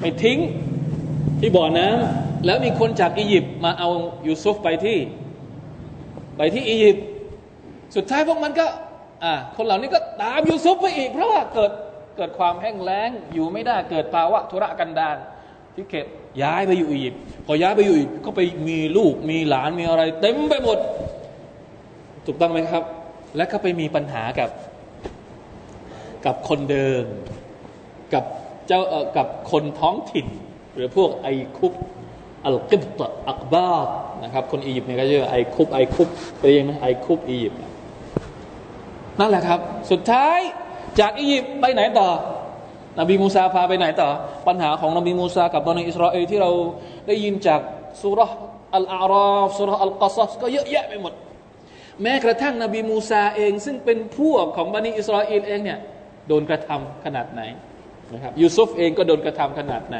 [0.00, 0.38] ไปทิ้ง
[1.40, 3.88] ที่บ่อน้ำ แล้วมีคนจากอียิปต์มาเอา
[4.26, 4.98] ยูซุฟไปที่
[6.36, 7.04] ไปที่อียิปต์
[7.96, 8.66] สุดท้ายพวกมันก็
[9.24, 11.72] อ่าคนเหล่านี้ก็ตามยูซุฟไปอีก เพราะว่าเกิด
[12.16, 15.16] เกิดความแห้งแล้งอยู่ไม่ได้เกิดภาวะธุระกันดาร
[15.74, 16.06] ที่เก็บ
[16.42, 20.78] ย้ายไปอยู่อียิปต์พอย้ายไปอยู่อียิปต์ก็ไปมีลูกมีหลานมีอะไร เต็มไปหมด
[22.26, 22.84] ถูกต้องไหมครับ
[23.36, 24.50] และก็ไปมีปัญหากับ
[26.26, 27.04] กับคนเดิม
[28.14, 28.24] กับ
[28.66, 28.80] เจ้า
[29.16, 30.26] กับคนท้องถิ่น
[30.74, 31.72] หรือพวกไอคุบ
[32.46, 33.88] อัลกิบตอักบาด
[34.24, 36.08] นะครับ คนอียิปต์เนี่ยก็เรียกไอคุบไอคุบ
[36.40, 37.60] เรียกนะไอคุบอียิปต์
[39.20, 40.38] นั่นแหละครับ สุดท้าย
[41.00, 42.08] จากอียิปต์ไปไหนต่อ
[43.00, 44.08] นบีมูซาพาไปไหนต่อ
[44.46, 46.50] ปัญหาของนบีมูซากับบะนีอิสราเอลที่เรา
[47.06, 47.60] ได้ยินจาก
[48.02, 48.20] ซูเราะฮ์
[48.74, 51.12] อัลอะอ์รอฟซูเราะฮ์อัลเกาะศ็อศก็เยอะแยะไปหมด
[52.02, 55.78] แม้กระทั่งนบีมูซาเอง ซึ่งเป็นพวกของบะนีอิสราเอลเองเนี่ย
[56.28, 57.40] โดนกระทำขนาดไหน
[58.14, 59.96] นะครับยูซุฟเองก็โดนกระทำขนาดไหน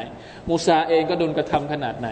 [0.49, 2.09] มูซาเองก็โดนกระทำขนาดไหน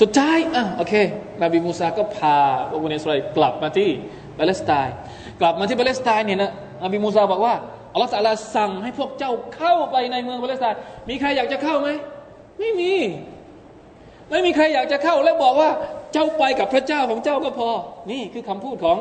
[0.00, 0.94] สุดท้ายอะโอเค
[1.42, 2.36] นบีมูซาก็พา
[2.70, 3.90] พวกบะนีอิสราเอลกลับมาที่
[4.38, 4.94] ปาเลสไตน์
[5.40, 6.52] กลับมาที่ปาเลสไตน์เนี่ยนะ
[6.84, 7.54] นบีมูซาบอกว่า
[7.92, 11.88] อัลลอฮฺ تعالى สั่งให้พวกเจ้าเข้าไปในเมืองปาเลสไตน์มีใครอยากจะเข้าไหม
[12.58, 12.94] ไม่มี
[14.30, 15.70] ไม่มีใครอยากจะเข้าแล้วบอกว่า
[16.12, 17.68] เจ้าไปกับพระเจ้าของเจ้าก็พอ
[18.10, 18.98] นี่คือคำพูดของ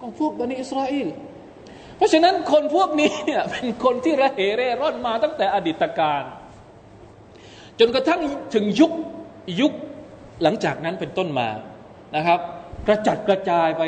[0.00, 1.08] ของพวกบะนีอิสราเอล
[2.00, 6.22] เพราะฉะนั้นคนพวกนี้เนี่ยเป็นคนที่ระเหเร่ร่อนมาตั้งแต่อดีตกาล
[7.80, 8.20] จนกระทั่ง
[8.54, 8.92] ถึงยุค
[9.60, 9.72] ยุค
[10.42, 11.48] หลังจากนั้นเป็นต้นมา
[12.16, 12.40] นะครับ
[12.86, 13.82] กระจัดกระจายไป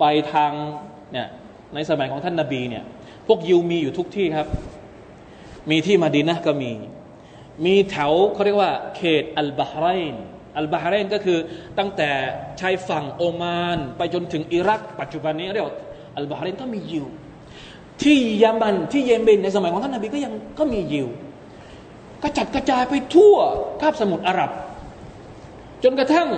[0.00, 0.52] ไปทาง
[1.12, 1.28] เนี่ย
[1.74, 2.84] ในสมัยของท่านนาบีเนี่ย
[3.26, 4.48] พวกยิวมีอยู่ทุกที่ครับ
[5.70, 6.72] มีที่มาดินะก็มี
[7.66, 10.14] มีแถวเขาเรียกว่า เขตอัลบาฮ์ไรน
[10.58, 11.38] อัลบาฮ์ไรนก็คือ
[11.78, 12.10] ตั้งแต่
[12.60, 15.66] ชายฝั่งโอมาน ไปจนถึงอิรัก ปัจจุบันนี้เรียก
[16.16, 17.06] อัลบาฮ์ไรนก็มียิว
[18.02, 21.08] ที่ยามันที่เยเมนในสมัยของท่านนบีก็ยังก็มียิว
[22.22, 23.36] กระจัดกระจายไปทั่ว
[23.80, 24.50] คาบสมุทรอาหรับ
[25.84, 26.28] จนกระทั่ง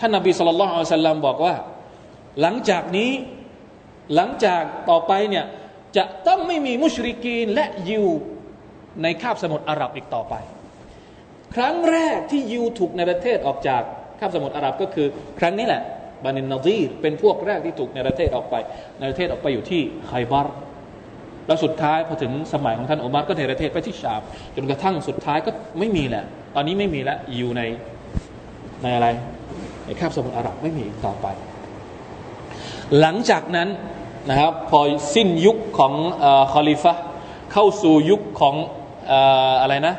[0.00, 1.54] ท่านนบีสุลต่านอัลสลัมบอกว่า
[2.40, 3.10] หลังจากนี้
[4.14, 5.44] หลังจากต่อไปเนี่ย
[5.96, 8.06] จะต้องไม่มีมุชริกีนและยิว
[9.02, 10.34] ในคาบสมุทรอาหรับอีกต่อไป
[11.54, 13.82] ครั้งแรกที่ยิวถูกในประเทศออกจาก
[14.20, 15.06] คาบสมุทรอาหรับก็คือ
[15.38, 15.82] ครั้งนี้แหละ
[16.24, 18.54] บานินนาซีรเป็นพวกแรกที่ถูกในประเทศออกไป
[18.98, 20.54] ในประเทศออกไปอยู่ที่ไคบาร์
[21.48, 24.20] แล้วสุดท้ายพอถึงสมัยของท่านอุมัรก็ในประเทศไปที่ชาม
[24.56, 27.62] จนกระทั่งสุดท้ายก็ไม่มีแหละ ตอนนี้ไม่มีแล้วอยู่ใน
[28.82, 29.08] ในอะไร
[29.84, 31.26] ในคาบสมุทรอาหรับไม่มีต่อไป
[33.00, 33.68] หลังจากนั้น
[34.28, 34.80] นะครับพอ
[35.14, 35.92] สิ้นยุคของ
[36.52, 36.92] คอลิฟะ
[37.52, 38.54] เข้าสู่ยุคของ
[39.62, 39.94] อะไรนะ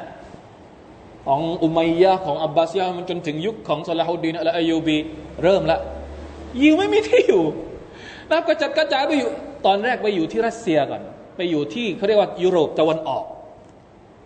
[1.26, 4.98] ของอุมัยยะของอับบาสยามันจนถึงยุคของซาลาฮุดดีนอัลอายูบี
[5.44, 5.80] เริ่มละ
[6.62, 7.44] ยิวไม่มีที่อยู่
[8.30, 9.30] นะับกระจัดกระจายไปอยู่
[9.66, 11.02] ตอนแรกไปอยู่ที่รัสเซียก่อน
[11.40, 13.26] ไปอยู่ที่เขาเรียกว่ายุโรปตะวันออก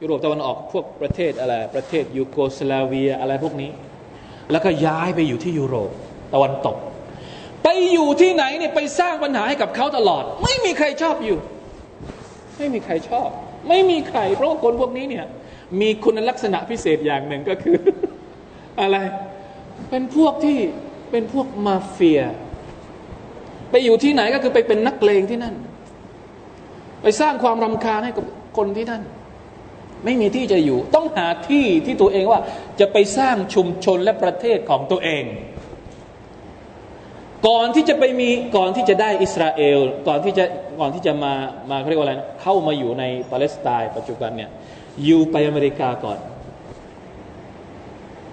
[0.02, 3.71] ยุโรปตะวันออกพวกประเทศอะไรประเทศยูโกสลาเวียอะไรพวกนี้
[4.52, 5.91] แล้วก็ย้ายไปอยู่ที่ยุโรป
[6.34, 6.78] ตะวันตก
[7.63, 11.38] ไปอยู่ที่ไหนเนี่ยไปสร้างปัญหาให้กับเขาตลอด ไม่มีใครชอบอยู่
[12.58, 13.30] ไม่มีใครชอบ
[13.69, 15.26] ไม่มีใคร เพราะคนพวกนี้เนี่ย
[15.82, 17.78] มีคุณลักษณะพิเศษอย่างหนึ่งก็คือ
[18.82, 18.97] อะไร
[19.89, 20.58] เป็นพวกที่
[21.12, 22.21] เป็นพวกมาเฟีย
[23.71, 25.56] ไปอยู่ที่ไหนก็คือไปเป็นนักเลงที่นั่น
[27.04, 28.26] ไปสร้างความรำคาญให้กับ
[28.58, 29.02] คนที่นั่น
[30.04, 32.42] ไม่มีที่จะอยู่ ต้องหาที่ที่ตัวเองว่า
[32.80, 35.24] จะไปสร้างชุมชนและประเทศของตัวเอง
[37.48, 40.46] ก่อนที่จะไปมีก่อนที่จะได้อิสราเอล ก่อนที่จะ
[40.80, 41.34] ก่อนที่จะมา
[41.70, 44.50] มาเขาเรียกว่าอะไรนะเข้ามาอยู่ในปาเลสไตน์ปัจจุบันเนี่ย
[45.06, 46.20] อยู่ไปอเมริกาก่อน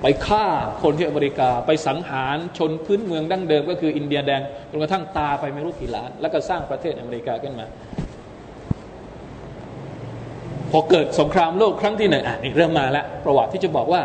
[0.02, 0.46] ไปฆ่า
[0.82, 7.66] คนที่อเมริกา ไปสังหารชนพื้นเมืองดั้งเดิม ก็คืออินเดียแดงจนกระทั่งตาไปไม่รู้กี่ล้าน แล้วก็สร้างประเทศอเมริกาขึ้นมา
[10.70, 14.02] พอเกิดสงครามโลกครั้งที่หนึ่งอะนี่เริ่มมาแล้วประวัติที่จะบอกว่า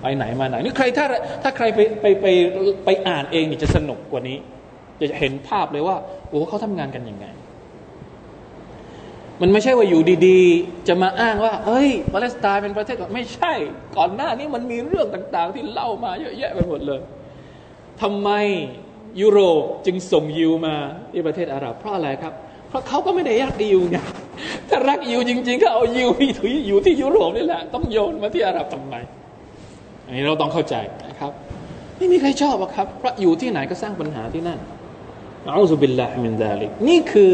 [0.00, 1.06] ไปไหนมาไหนนี่ใครถ้า
[1.42, 2.26] ถ้าใครไปไปไป
[2.84, 4.38] ไปอ่านเองนี่จะสนุกกว่านี้
[5.00, 5.96] จะเห็นภาพเลยว่า
[6.28, 7.26] โอ้เขาทำงานกันยังไง
[9.40, 13.52] มันไม่ใช่ว่าอยู่ดีๆ จะมาอ้างว่าเฮ้ยปาเลสไตน์เป็นประเทศก่อนไม่ใช่
[13.96, 17.00] ก่อนหน้านี้มันมีเรื่องต่าง ๆ ที่เล่ามาเยอะแยะไปหมดเลย
[18.02, 18.30] ทำไม
[19.20, 20.74] ยุโรปจึงส่งยิวมา
[21.12, 22.32] ที่ประเทศอาหรับเพราะอะไรครับ
[22.68, 23.98] เพราะเขาก็ไม่ได้รักยิวไง
[24.68, 26.30] ถ้ารักยิวจริงๆ ก็เอายิวที่
[26.66, 28.94] อยู่ที่ยุโรปนี่แหละ ต้องโยนมาที่อาหรับทำไม
[30.06, 30.74] อันนี้เราต้องเข้าใจ
[31.08, 31.32] นะครับ
[31.96, 34.58] ไม่มีใครชอบครับ เพราะอยู่ที่ไหนก็สร้างปัญหาที่นั่น
[35.44, 37.32] نعوذ بالله من ذلكนี่คือ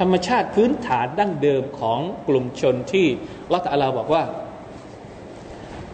[0.00, 3.06] ธรรมชาติพื้นฐานดั้งเดิมของกลุ่มชนที่
[3.52, 4.22] อัลลอฮฺ تعالىบอกว่า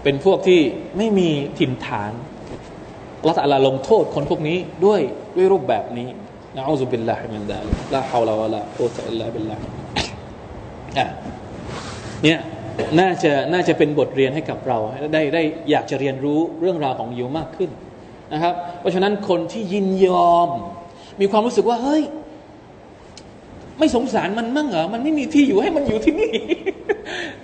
[0.02, 0.60] เป็นพวกที่
[0.96, 2.12] ไม่มีถิ่นฐาน
[3.28, 5.00] อัลลอฮฺ تعالىลงโทษคนพวกนี้ด้วย
[5.36, 6.08] ด้วยรูปแบบนี้
[6.56, 9.81] นะأعوذ بالله من ذلك لا حول ولا قوة إلا بالله อะ
[12.24, 12.38] เนี่ย
[13.00, 14.78] น่าจะน่าจะเป็นบทเรียนให้กับเรา
[15.12, 17.70] ได้ได้อยากจะเรียนรู้เรื่องราวของยิวมากขึ้น
[18.32, 20.48] นะครับ เพราะฉะนั้นคนที่ยินยอม
[21.20, 22.02] มีความรู้สึกว่าเฮ้ย
[23.78, 26.32] ไม่สงสารมันมั่งเหรอมันไม่มีที่อยู่ให้มันอยู่ที่นี่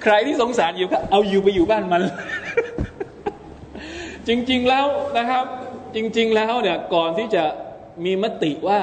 [0.02, 2.02] ใครที่สงสารอยู่ก็เอาอยู่ไปอยู่บ้านมัน
[4.28, 4.87] จริง ๆแล้ว
[5.18, 5.44] นะครับ
[5.94, 7.44] จริง ๆ แล้วเนี่ยก่อนที่จะ
[8.04, 8.80] มีมติว่า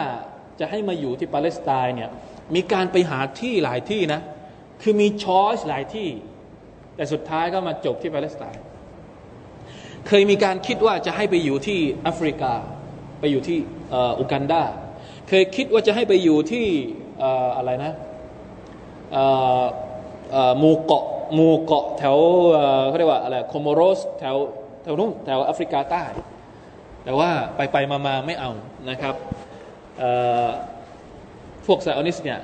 [0.59, 2.09] จะให้มาอยู่ที่ปาเลสไตน์เนี่ย
[2.55, 4.21] มีการไปหาที่หลายที่นะ
[4.81, 6.09] คือมีช้อยส์หลายที่
[6.95, 8.63] แต่สุดท้ายก็มาจบที่ปาเลสไตน์
[10.07, 12.53] เคยมีการคิดว่าจะให้ไปอยู่ที่แอฟริกา
[13.19, 13.57] ไปอยู่ที่
[14.19, 14.63] อุกันดา
[15.27, 16.65] เคยคิดว่าจะให้ไปอยู่ที่
[17.57, 17.93] อะไรนะ
[20.59, 22.17] หมู่เกาะหมู่เกาะแถว
[22.87, 24.35] เขาเรียกว่าอะไรโคโมโรสแถว
[24.83, 26.03] แถวนู้นแถวแอฟริกาใต้
[27.03, 28.51] แต่ว่าไปไปมามาไม่เอา
[28.89, 29.15] นะครับ
[31.65, 32.39] พวกไซออนิสต์เนี่ย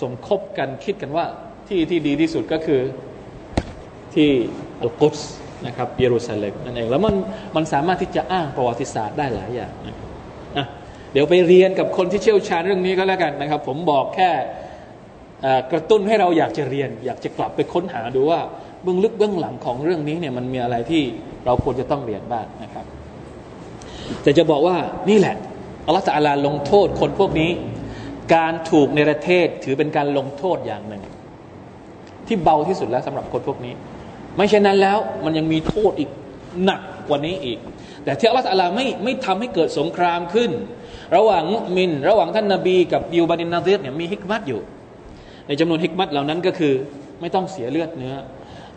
[0.00, 1.26] สมคบกันคิดกันว่า
[1.70, 2.80] ที่ที่ดีที่สุดก็คือ
[4.14, 4.30] ที่
[4.82, 5.18] อัลกุส
[5.66, 7.14] นะครับเยรูซาเล็มนั่นเองแล้วมัน
[7.56, 10.66] มันสามารถที่จะอ้างประวัติศาสตร์ได้หลายอย่างนะ
[11.12, 14.30] เดี๋ยวไปเรียนกับคนที่เชี่ยวชาญเรื่องนี้ก็แล้วกันนะครับ ผมบอกแค่
[15.72, 18.40] กระตุ้นให้เราอยากจะเรียน อยากจะกลับไปค้นหาดูว่า
[18.82, 21.02] เบื้องลึกเบื้องหลังของเรื่องนี้เนี่ยมันมีอะไรที่
[21.46, 22.84] เราควรจะต้องเรียนบ้างนะครับ
[24.22, 24.76] แต่จะบอกว่า
[25.10, 25.36] นี่แหละ
[25.86, 27.50] อัลลอฮฺตาลาลงโทษคนพวกนี้
[28.34, 31.02] การถูกในประเทศถือเป็นการลงโทษอย่างหนึ่ง
[32.30, 33.74] ที่เบาที่สุดแล้วสำหรับคนพวกนี้
[34.36, 36.10] ไม่เช่นนั้นแล้วมันยังมีโทษอีก
[36.64, 37.58] หนักกว่านี้อีก
[38.04, 40.50] แต่ที่อัลลอฮฺลาไม่ไม่ทำให้เกิดสงครามขึ้น
[41.16, 44.60] ระหว่างมุมิน ระหว่างท่านนาบีกับยิวบานินนาเซียเนี่ยมีฮิกมัตอยู่
[45.46, 46.74] ในจำนวนฮิกมัตเหล่านั้นก็คือ
[47.20, 48.14] ไม่ต้องเสียเลือดเนื้อ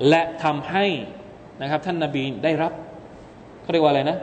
[0.10, 0.86] และทำให้
[1.62, 2.74] นะครับท่านนาบีได้รับ
[3.62, 4.18] เขาเรียกว่าอะไรนะ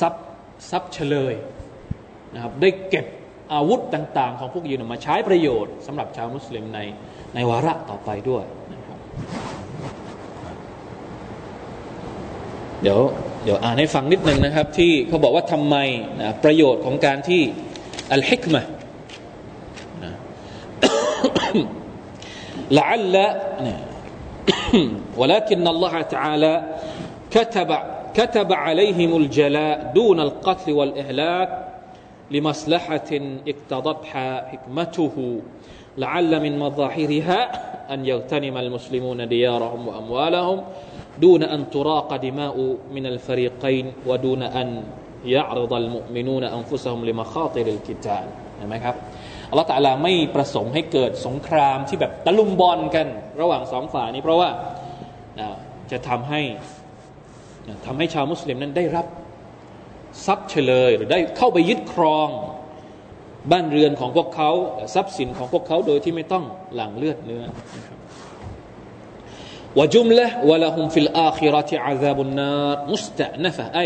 [0.00, 0.24] ทรัพย์
[0.70, 1.34] ทรัพย์เฉลย
[2.34, 3.06] นะครับได้เก็บ
[3.54, 6.80] อาวุธต่าง ๆ ของพวกยิวมาใช้ประโยชน์สำหรับชาวมุสลิมใน
[7.35, 8.97] ในวาระต่อไปด้วยนะครับ
[12.81, 12.99] เดี๋ยว
[13.43, 15.75] เดี๋ยวอ่านให้ฟังนิดนึงนะครับ ที่เขาบอกว่าทำไม
[16.21, 17.41] นะประโยชน์ของการที่
[18.13, 18.61] อัลฮิกมะ
[20.03, 20.13] นะ
[22.79, 23.15] لعل
[25.17, 26.53] ولكن الله تعالى
[27.35, 27.69] كتب
[28.13, 31.49] كتب عليهم الجلاء دون القتل والإهلاك
[32.31, 33.11] لمصلحة
[33.51, 35.15] اقتضتها حكمته
[35.97, 37.39] لعل من مظاهرها
[37.93, 40.57] أن يغتنم المسلمون ديارهم وأموالهم
[41.19, 42.55] دون أن تراق دماء
[42.91, 44.83] من الفريقين ودون أن
[45.25, 48.27] يعرض المؤمنون أنفسهم لمخاطر القتال
[48.59, 48.95] ห็นไหมครับ
[49.49, 53.07] อัลลอฮฺตะลาไม่ประสงค์ให้เกิดสงครามที่แบบตะลุมบอลกัน
[53.41, 54.49] ระหว่างสองฝ่ายนี้เพราะว่า
[55.91, 56.41] จะทำให้
[57.85, 59.05] ทำให้ชาวมุสลิมนั้นได้รับ
[60.25, 62.29] ทรัพย์เฉลย หรือได้เข้าไปยึดครอง
[63.51, 64.51] บ้านเรือนของพวกเขา
[64.95, 67.43] ทรัพย์สินของพวกเขาโดยที่ไม่ต้องหลั่งเลือดเนื้อ
[69.79, 73.79] วจุมละวะละฮุมฟิลอาคิรติอาซาบุนนารมุสตะนฟะไอ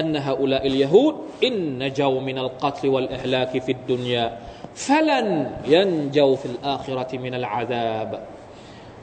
[0.00, 1.14] أن هؤلاء اليهود
[1.46, 4.26] إن نجوا من القتل والإهلاك في الدنيا
[4.74, 5.28] فلن
[5.74, 8.10] ينجوا في الآخرة من العذاب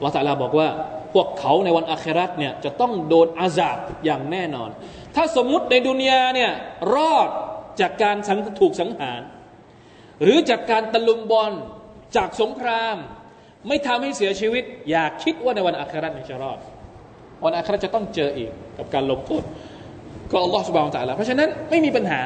[0.04, 0.68] ละตาลาบอกว่า
[1.14, 4.70] พวกเขาในวันอาคราตเนี่ยจะต้องโดนอาซาบอย่างแน่นอน
[5.14, 6.52] ถ้าสมมุติในดุนยาเนี่ย
[6.94, 7.28] รอด
[7.80, 8.16] จากการ
[8.60, 9.20] ถูกสังหาร
[10.23, 11.53] หรือจากการตะลุมบอล
[12.15, 12.95] จากสงคราม
[13.67, 16.59] ไม่ทำให้เสียชีวิต อยากคิดว่าในวันอาคราตจะรอด
[17.45, 19.43] วันอาคราตจะต้องเจออีกกับการลงโทษ
[20.31, 22.21] ก็อัลลอฮฺสุบานตะละเพราะฉะนั้นไม่มีปัญหา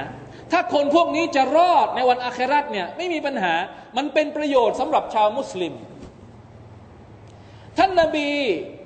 [0.51, 3.53] ถ้าคนพวกนี้จะรอดในวันอาคราตเนี่ยไม่มีปัญหา
[3.97, 5.73] มันเป็นประโยชน์สำหรับชาวมุสลิม
[7.77, 8.29] ท่านนาบี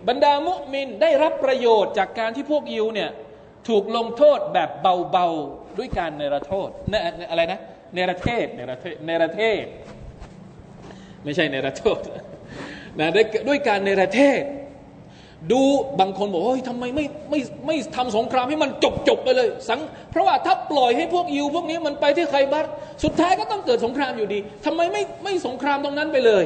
[0.08, 3.10] บรรดามุมินได้รับประโยชน์จากการที่พวกยิวเนี่ย
[3.68, 4.70] ถูกลงโทษแบบ
[5.12, 6.94] เบาๆด้วยการเนรโทษน
[7.32, 7.60] อะไรนะ
[7.96, 9.66] เนรเทศเนรเทศเนรเทศ
[11.24, 12.00] ไม่ใช่เนรโทษ
[13.00, 13.10] นะ
[13.48, 14.44] ด้วยการเนรเทศ
[15.52, 15.62] ดู
[16.00, 19.80] บางคนบอกว่าทำไมไม่ไม่ไม่ทำสงครามให้มันจบจบไปเลยสัง
[20.12, 22.66] เพราะว่าถ้าปล่อยให้พวกยิวพวกนี้มันไปที่ใครบัต
[23.04, 26.44] สุดท้ายก็ต้องเกิดสงครามอยู่ดีทำไมไม่ไม่สงครามตรงนั้นไปเลย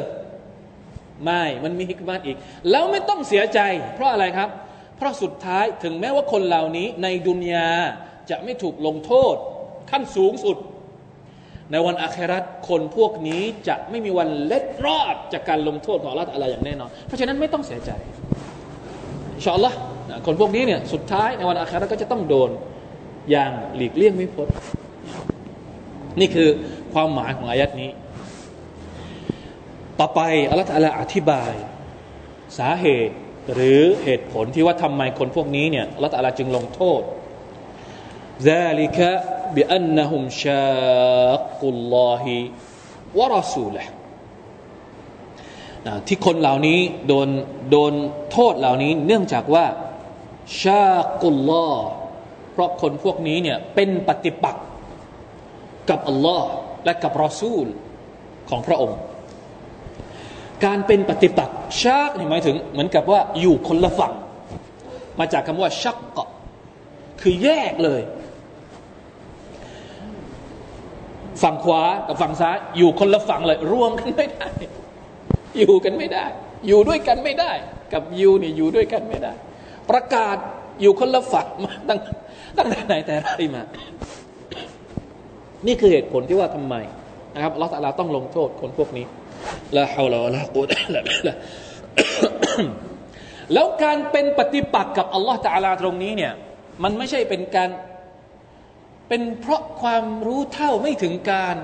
[1.23, 2.37] ไม่มันมีฮิกมาตอีก
[2.71, 3.59] แล้วไม่ต้องเสียใจ
[3.95, 4.49] เพราะอะไรครับ
[4.97, 7.69] เพราะสุดท้ายถึงแม้ว่าคนเหล่านี้ในดุนยา
[8.29, 9.35] จะไม่ถูกลงโทษ
[9.91, 10.57] ขั้นสูงสุด
[11.70, 17.90] ในวันอาคราตคนพวกนี้จะไม่มีวันเล็ดรอดจากการลงโทษของอัลลอฮฺอะไรอย่างแน่นอน เพราะฉะนั้นไม่ต้องเสียใจ
[19.44, 19.72] ชอลละ
[20.26, 22.50] คนพวกนี้เนี่ยสุดท้ายในวันอาคราตก็จะต้องโดน
[23.30, 24.48] อย่างหลีกเลี่ยงไม่พ้น
[26.20, 26.48] นี่คือ
[26.92, 27.90] ความหมายของอายัดนี้
[30.00, 31.52] ต่อไปอัลลอฮฺลอธิบาย
[32.58, 33.14] สาเหตุ
[33.54, 37.00] หรือเหตุผลที่ว่าทำไมคนพวกนี้เนี่ยอัลลอฮฺจึงลงโทษ
[38.50, 38.98] ذلك
[39.54, 42.24] بأنهم شاقوا الله
[43.18, 43.86] ورسوله
[46.06, 47.28] ที่คนเหล่านี้โดน
[47.70, 47.92] โดน
[48.32, 49.64] โทษเหล่านี้เนื่องจากว่า
[50.62, 50.88] ชา
[51.20, 51.72] กุลลอ
[52.52, 54.64] เพราะคนพวกนี้เนี่ยเป็นปฏิปักษ์
[55.90, 56.48] กับอัลลอฮ์
[56.84, 57.66] และกับรอซูล
[58.50, 58.98] ของพระองค์
[60.64, 64.12] การเป็นปฏิปักษ์ชากนี่หมายถึงเหมือนกับว่าอยู่คนละฝั่ง
[65.18, 66.30] มาจากคำว่าชักเกาะ
[67.20, 68.00] คือแยกเลย
[71.43, 74.47] ฝั่งขวากับฝั่งซ้าย อยู่คนละฝั่งเลย รวมกันไม่ได้
[75.59, 76.25] อยู่กันไม่ได้
[76.67, 77.51] อยู่ด้วยกันไม่ได้
[77.93, 79.33] กับยูนี่อยู่ด้วยกันไม่ได้
[79.89, 80.37] ประกาศ
[80.81, 81.99] อยู่คนละฝั่งมาตั้ง
[82.57, 83.63] ตั้งแต่ไหนแต่ไรมา
[85.67, 86.75] นี่คือเหตุผลที่ว่าทำไม
[87.35, 89.05] นะครับเราแต่ละต้องลงโทษคนพวกนี้
[89.77, 91.35] ละฮาวลาละกุตละละ
[93.53, 96.33] แล้วการเป็นปฏิปักษ์กับอัลลอฮฺตาลาตรงนี้เนี่ย
[96.83, 97.69] มันไม่ใช่เป็นการ
[99.09, 101.57] เป็นเพราะความรู้เท่าไม่ถึงการ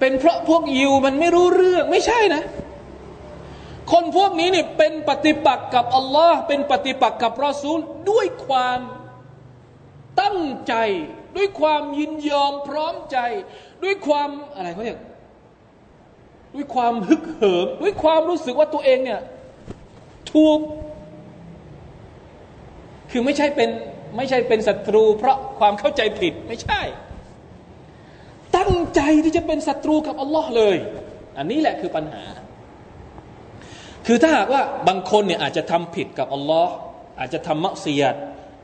[0.00, 2.42] เป็นเพราะพวกยิวมันไม่รู้เรื่องไม่ใช่นะ
[3.92, 7.78] คนพวกนี้เนี่ยเป็นปฏิปักษ์กับอัลลอฮ์เป็นปฏิปักษ์กับรอซูล
[8.10, 8.78] ด้วยความ
[10.20, 10.74] ตั้งใจ
[11.36, 13.18] ด้วยความยินยอมพร้อมใจ
[13.84, 14.98] ด้วยความอะไรเขาเรียก
[16.54, 19.20] ด้วยความฮึกเหิมด้วยความรู้สึกว่าตัวเองเนี่ย
[20.32, 20.58] ถูก
[23.10, 23.70] คือไม่ใช่เป็น
[24.16, 26.80] ไม่ใช่เป็นศัตรู เพราะความเข้าใจผิดไม่ใช่
[28.56, 30.76] ตั้งใจที่จะเป็นศัตรูกับอัลลอฮ์เลย
[31.38, 32.24] อันนี้แหละคือปัญหา
[34.06, 36.72] คือถ้าหากว่าบางคนเนี่ยอาจจะทำผิดกับอัลลอฮ์
[37.18, 38.14] อาจจะทำมักเสียด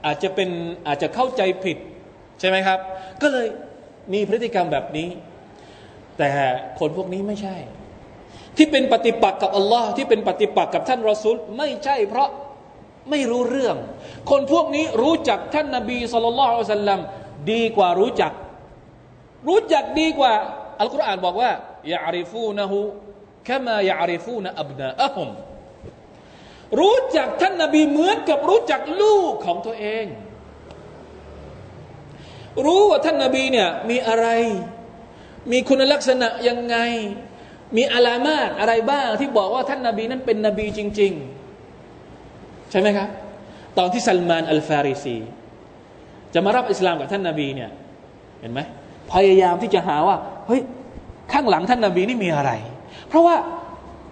[0.07, 0.49] อาจจะเป็น
[0.87, 1.79] อาจจะเข้าใจผิด
[2.41, 2.79] ใช่ไหมครับ
[3.23, 3.47] ก็เลย
[4.13, 5.09] มีพฤติกรรมแบบนี้
[6.19, 6.31] แต่
[6.79, 7.57] คนพวกนี้ไม่ใช่
[8.57, 12.29] ที่เป็นปฏิปักษ์กับอัลลอฮ์ที่เป็นปฏิปักษ์กับท่านรอซูลไม่ใช่เพราะ
[13.11, 13.77] ไม่รู้เรื่อง
[14.31, 17.01] คนพวกนี้รู้จักท่านนบีสุลต่านอัลสัลลัม
[17.51, 18.33] ดีกว่ารู้จัก
[19.49, 20.33] รู้จักดีกว่า
[20.81, 21.51] อัลกุรอานบอกว่า
[21.93, 22.79] ยาริฟูนะฮู
[23.45, 25.29] แค่มายาริฟูนะอับนาอะฮม
[26.81, 30.07] รู้จักท่านนบีเหมือนกับรู้จักลูกของตัวเอง
[32.65, 34.27] รู้ว่าท่านนบีเนี่ยมีอะไร
[35.51, 36.77] มีคุณลักษณะยังไง
[37.77, 41.34] มีอาลามาตอะไรบ้างที่บอกว่าท่านนาบีนั้นเป็นนบีจริง ๆ
[42.75, 43.09] ช่ไหมครับ
[43.79, 45.17] ตอนที่ซัลมานอัลฟาริซี
[46.35, 47.71] จะมารับอิสลามกับท่านนาบีเนี่ย
[48.41, 48.61] เห็นไหม
[49.13, 50.17] พยายามที่จะหาว่า
[50.47, 50.61] เฮ้ย
[51.33, 52.51] ข้างหลังท่านนาบีนี่มีอะไร
[53.09, 53.37] เพราะว่า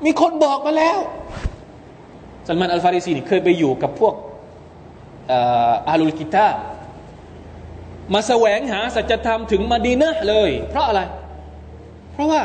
[0.05, 0.99] มีคนบอกมาแล้ว
[2.49, 4.15] ซัลมานอัลฟาริซีนี่เคยไปอยู่กับพวก
[5.89, 6.49] อาลุลกิตา
[8.15, 11.01] มาแสวงหาสัจธรรมถึงมาดีนะเลย เพราะอะไร
[12.13, 12.41] เพราะว่า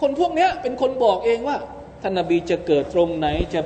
[0.00, 1.56] คนพวกนี้เป็นคนบอกเองว่า
[2.02, 3.60] ท่านนบีจะเกิดตรงไหนจะ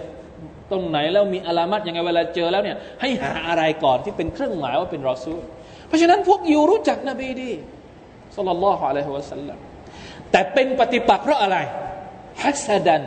[0.70, 5.40] ตรงไหนแล้วมีอารามัดยังไงเวลาเจอแล้วเนี่ยให้หาอะไรก่อนที่เป็นเครื่องหมายว่าเป็นรอซูล
[5.86, 7.52] เพราะฉะนั้นพวกยูรู้จักนบีดี
[8.36, 9.58] สุลลัลลอฮุอะลัยฮิวะสัลลัม
[10.30, 11.56] แต่เป็นปฏิปักษ์เพราะอะไร
[12.42, 13.04] ฮัสดัน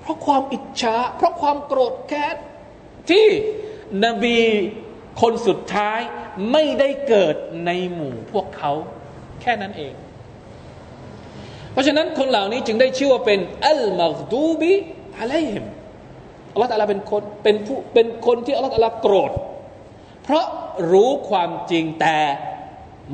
[0.00, 2.36] เพราะความอิจฉาเพราะความโกรธแค้น
[3.10, 3.26] ที่
[4.04, 4.38] นบี
[5.20, 6.00] คนสุดท้าย
[6.52, 7.34] ไม่ได้เกิด
[7.66, 8.72] ในหมู่พวกเขา
[9.40, 9.94] แค่นั้นเอง
[11.72, 14.72] เพราะฉะนั้นคนเหล่านี้จึงได้ชื่อว่าเป็นอัลมักดูบิ
[15.20, 15.64] อะลัยฮิม
[16.52, 19.30] อัลลอฮฺตาลาเป็นคนเป็นผู้เป็นคนที่อัลลอฮฺตาลาโกรธ
[20.22, 20.46] เพราะ
[20.90, 22.18] รู้ความจริงแต่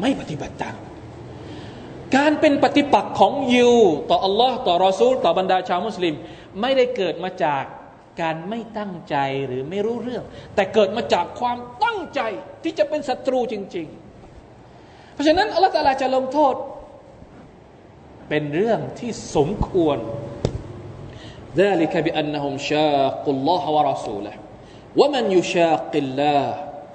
[0.00, 0.76] ไม่ปฏิบัติตาม
[2.16, 3.74] การเป็นปฏิปักษ์ของยิว
[4.10, 6.14] ต่ออัลลอฮ์ต่อรอซูลต่อบรรดาชาวมุสลิม
[6.60, 7.64] ไม่ได้เกิดมาจาก
[8.20, 12.20] การไม่ตั้งใจหรือไม่รู้เรื่อง แต่เกิดมาจากความตั้งใจ
[12.62, 13.86] ที่จะเป็นศัตรูจริง
[14.52, 16.54] ๆ เพราะฉะนั้นอัลลอฮฺตาลาจะลงโทษ
[18.28, 19.98] เป็นเรื่องที่สมควร
[21.56, 24.34] ذلك بأنهم شاقوا الله ورسوله
[24.96, 26.44] ومن يشاق الله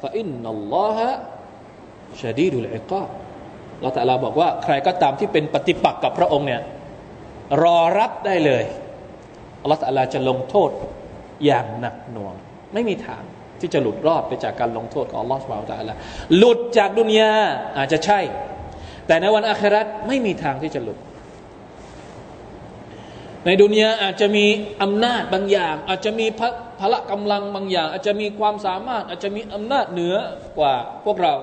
[0.02, 0.98] فإن الله
[2.22, 3.10] شديد العقاب
[3.84, 6.62] ลรต่เราบอกว่าใครก็ตามที่เป็นปฏิปักษ์กับพระองค์เนี่ย
[7.64, 8.64] รอรับได้เลย
[9.66, 10.70] ลลอฮฺาลาจะลงโทษ
[11.46, 12.36] อย่างหนักหน่วง
[12.74, 13.24] ไม่มีทาง
[13.60, 15.96] ที่จะหลุดรอดไปจากการลงโทษของลอสุาะตะอัลา
[16.38, 17.32] หลุดจากดุนยา
[17.78, 18.20] อาจจะใช่
[19.08, 20.98] แต่ในวันอาครัตไม่มีทางที่จะหลุด
[23.45, 24.47] ในดุนยาอาจจะมี
[24.83, 26.27] อำนาจบางอย่าง อาจจะมี
[26.81, 30.15] พละกำลังบางอย่าง อาจจะมีความสามารถ อาจจะมีอำนาจเหนือ
[30.59, 30.75] กว่า
[31.05, 31.35] พวกเรา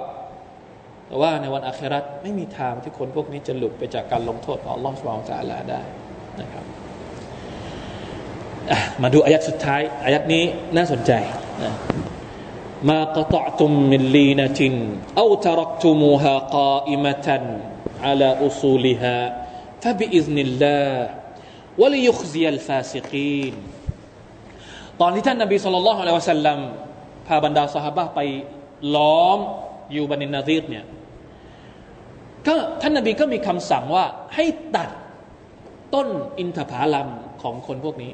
[1.08, 5.82] แต่ว่าในวันอาคราตไม่มีทางที่คนพวกนี้จะหลุดไปจากการลงโทษของอัลลอฮฺสุบฮานตะลาได้
[6.42, 6.66] นะครับ
[9.02, 10.44] มาดูอายัดสุดท้ายอายัดนี้
[10.76, 11.12] น่าสนใจ
[11.64, 11.74] นะ
[12.92, 14.76] มากตะตุมมิลลีนติน
[15.18, 17.46] เอาทรักตุมูฮากาอิมะตัน
[18.04, 19.18] على أصولها
[19.82, 21.17] فبإذن الله
[21.81, 23.55] وليخزي الفاسقين
[25.01, 26.59] ตอนที่ท่านนบีصلى الله عليه وسلم
[27.27, 28.21] พาบรรดาสหายไป
[28.95, 29.39] ล้อม
[29.97, 30.85] ยิวบะนีนนาซีรเนี่ย
[32.47, 34.05] ก็ท่านนบีก็มีคำสั่งว่า
[34.35, 34.45] ให้
[34.77, 34.89] ตัด
[35.95, 36.09] ต้น
[36.39, 37.09] อินทผลัม
[37.43, 38.13] ของคนพวกนี้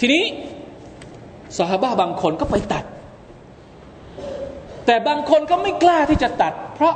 [0.00, 0.24] ทีนี้
[1.58, 2.84] สหายบางคนก็ไปตัด
[4.86, 6.94] แต่บางคนก็ไม่กล้าที่จะตัด เพราะ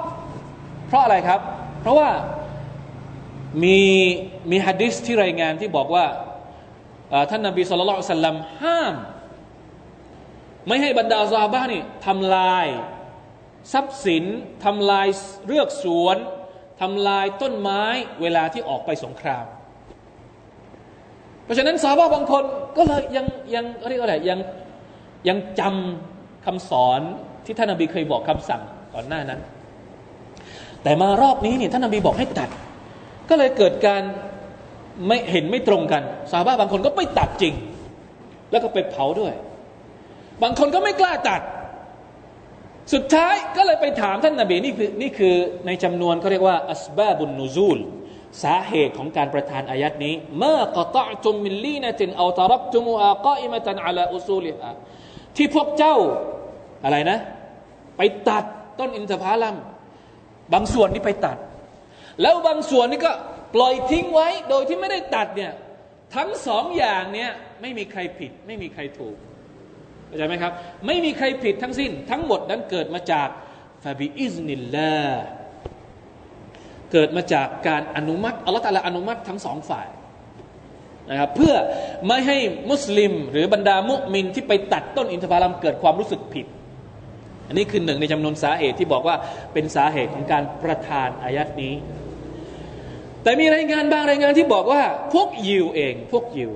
[0.89, 1.41] เพราะอะไรครับ
[1.81, 2.09] เพราะว่า
[3.63, 3.81] มี
[4.51, 6.07] มีฮะดิษที่รายงานที่บอกว่า
[7.31, 8.95] ท่านนบีสุลต่านสัลลัมห้าม
[10.69, 12.67] ไม่ให้บรรดาซาบ้านี่ทำลาย
[13.73, 14.25] ทรัพย์สิน
[14.65, 15.07] ทำลาย
[15.47, 16.17] เรือกสวน
[16.81, 17.83] ทำลายต้นไม้
[18.21, 19.45] เวลาที่ออกไปสงคราม
[21.45, 22.45] เพราะฉะนั้นสาวบางคน
[22.77, 24.39] ก็เลยยังยังเรียกอะไรยัง
[25.29, 27.01] ยังจำคำสอน
[27.45, 28.63] ที่ท่านนบีเคยบอกคำสั่ง
[28.95, 29.41] ก่อนหน้านั้น
[30.83, 32.51] แต่มารอบนี้เนี่ยท่านนบีบอกให้ตัด
[33.29, 34.03] ก็เลยเกิดการ
[35.07, 37.55] ไม่เห็นไม่ตรงกันสาวบางคนก็ไปตัดจริง
[38.51, 39.35] แล้วก็ไปเผาด้วย
[40.43, 41.41] บางคนก็ไม่กล้าตัด
[42.93, 45.35] สุดท้ายก็เลยไปถามท่านนาบีนี่คือนี่คือ
[45.67, 47.79] ในจำนวนเขาเรียกว่าอัสบาบุนนูซูล
[48.43, 54.75] สาเหตุของการประทานอายัดนี้เมื่อกตะจุมมิลลีนตินเอาตารับจุมูอากอิมตันอัลาอุซูลิฮะ
[55.37, 55.97] ที่พวกเจ้า
[56.85, 57.19] อะไรนะ
[57.97, 58.45] ไปตัด
[58.79, 59.57] ต้นอินทผลัม
[60.53, 61.37] บางส่วนนี่ไปตัด
[62.23, 63.13] แล้วบางส่วนนี่ก็
[63.55, 65.53] ปล่อยทิ้งไว้โดยที่ไม่ได้ตัดเนี่ย
[66.17, 69.17] ทั้งสองอย่างเนี่ยไม่มีใครผิด ไม่มีใครถูก
[70.07, 70.53] เข้าใจไหมครับ
[70.87, 73.29] ไม่มีใครผิดทั้งสิ้น ทั้งหมดนั้นเกิดมาจาก
[73.85, 74.97] ฟาบิอิสนิลลา
[76.93, 79.89] เกิดมาจากการอนุมัติอัลลอฮฺตาลาอนุมัติทั้งสองฝ่าย
[81.11, 81.55] นะครับเพื่อ
[82.07, 82.39] ไม่ให้
[82.71, 86.47] มุสลิม หรือบรรดามุมินที่ไปตัดต้นอินทผลัมเกิดความรู้สึกผิด
[87.49, 89.17] อันนี้คือหนึ่งในจำนวนสาเหตุที่บอกว่า
[89.53, 91.75] เป็นสาเหตุของการประทานอายัดนี้
[93.25, 94.83] แต่มีรายงานบางรายงานที่บอกว่า
[95.15, 96.51] พวกยิวเอง พวกยิว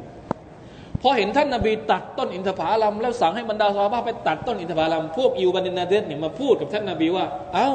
[1.03, 7.71] พอเห็นท่านนาบีตัดต้นอินทผลัมแล้วสั่งให้บรรดาซาบะไปตัดต้นอินทผลัมพวกยูบันินาเดสเนี่ยมาพูดกับท่านนาบีว่า เอา้า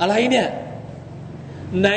[0.00, 0.46] อะไรเนี่ย
[1.80, 1.90] ไหน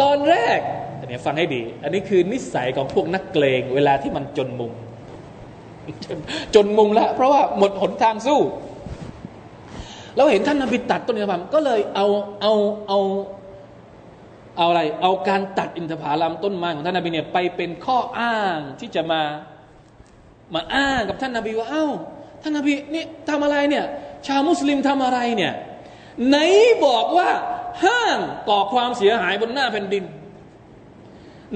[0.00, 0.60] ตอนแรก
[1.08, 4.72] เนี่ยฟังให้ดี อันนี้คือนิสัยของพวกนักเกรงเวลาที่มันจนมุม
[6.54, 8.40] จนมุมแล้วเพราะว่าหมดหนทางสู้
[10.16, 12.06] เราเห็นท่านนาบีตัดต้นอินทผลัมก็เลยเอา
[12.42, 12.52] เอา
[12.88, 12.98] เอา
[14.56, 19.22] เอาอะไร เอาการตัดอินทผลัมต้นไม้ของท่านนาบีเนี่ยไปเป็นข้ออ้างที่จะมา
[20.54, 21.88] มาอ้างกับท่านนาบีว่าเอา้า
[22.42, 23.84] ท่านนาบีนี่ทำอะไรเนี่ย
[24.26, 25.52] ชาวมุสลิมทำอะไรเนี่ย
[26.28, 26.38] ไหน
[26.86, 27.28] บอกว่า
[27.84, 30.04] ห้ามก่อความเสียหายบนหน้าแผ่นดิน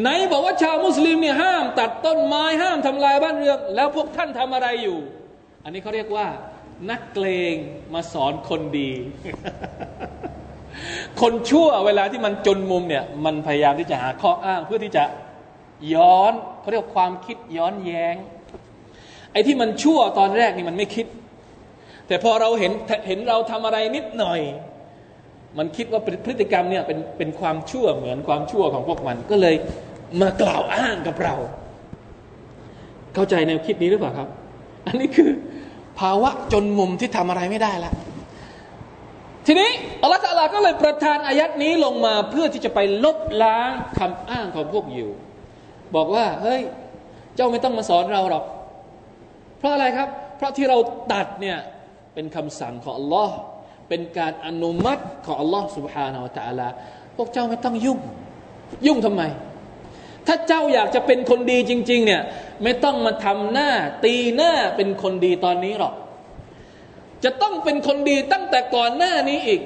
[0.01, 4.99] ไหนบอกว่าชาวมุสลิมเนี่ยห้ามตัดต้นไม้ห้ามทำลายบ้านเรือนแล้วพวกท่านทำอะไรอยู่
[5.65, 6.27] อันนี้เขาเรียกว่า
[6.91, 7.55] นักเกรง
[7.95, 8.91] มาสอนคนดี
[11.21, 15.05] คนชั่วเวลาที่มันจนมุมเนี่ย มันพยายามที่จะหาข้ออ้างเพื่อที่จะ
[15.95, 18.15] ย้อนเขาเรียกความคิดย้อนแย้ง
[19.33, 21.07] ไอ้ที่มันชั่วตอนแรกนี่มันไม่คิด
[22.07, 22.73] แต่พอเราเห็น
[23.07, 24.41] เห็นเราทำอะไรนิดหน่อย
[25.59, 29.55] มันคิดว่าพฤติกรรมเนี่ยเป็นเป็นความชั่วเหมือนความชั่วของพวกมันก็เลย
[30.21, 31.35] มากล่าวอ้างกับเรา
[33.15, 34.29] เข้าใจแนวคิดนี้หรือเปล่าครับ
[34.87, 35.31] อันนี้คือ
[35.99, 37.93] ภาวะจนมุมที่ทำอะไรไม่ได้ละ
[39.50, 39.70] ทีนี้
[40.02, 45.10] อัลลอฮฺตาลาก็เลยประทานอายัดนี้ลงมาเพื่อที่จะไปลบล้างคำอ้างของพวกยิว
[45.96, 46.62] บอกว่าเฮ้ย
[47.36, 48.46] เจ้าไม่ต้องมาสอนเราหรอก
[49.58, 50.78] เพราะอะไรครับ เพราะที่เรา
[51.14, 51.58] ตัดเนี่ย
[52.14, 53.36] เป็นคำสั่งของอัลลอฮ์
[53.90, 56.68] เป็นการอนุมัติของอัลลอฮ์ سبحانه และ تعالى
[57.18, 58.00] พวกเจ้าไม่ต้องยุ่ง
[58.88, 59.24] ยุ่งทำไม
[60.28, 62.22] ถ้าเจ้าอยากจะเป็นคนดีจริง ๆ เนี่ย
[62.64, 63.70] ไม่ต้องมาทำหน้า
[64.06, 65.94] ตีหน้าเป็นคนดีตอนนี้หรอก
[67.25, 69.63] จะต้องเป็นคนดีตั้งแต่ก่อนหน้านี้อีก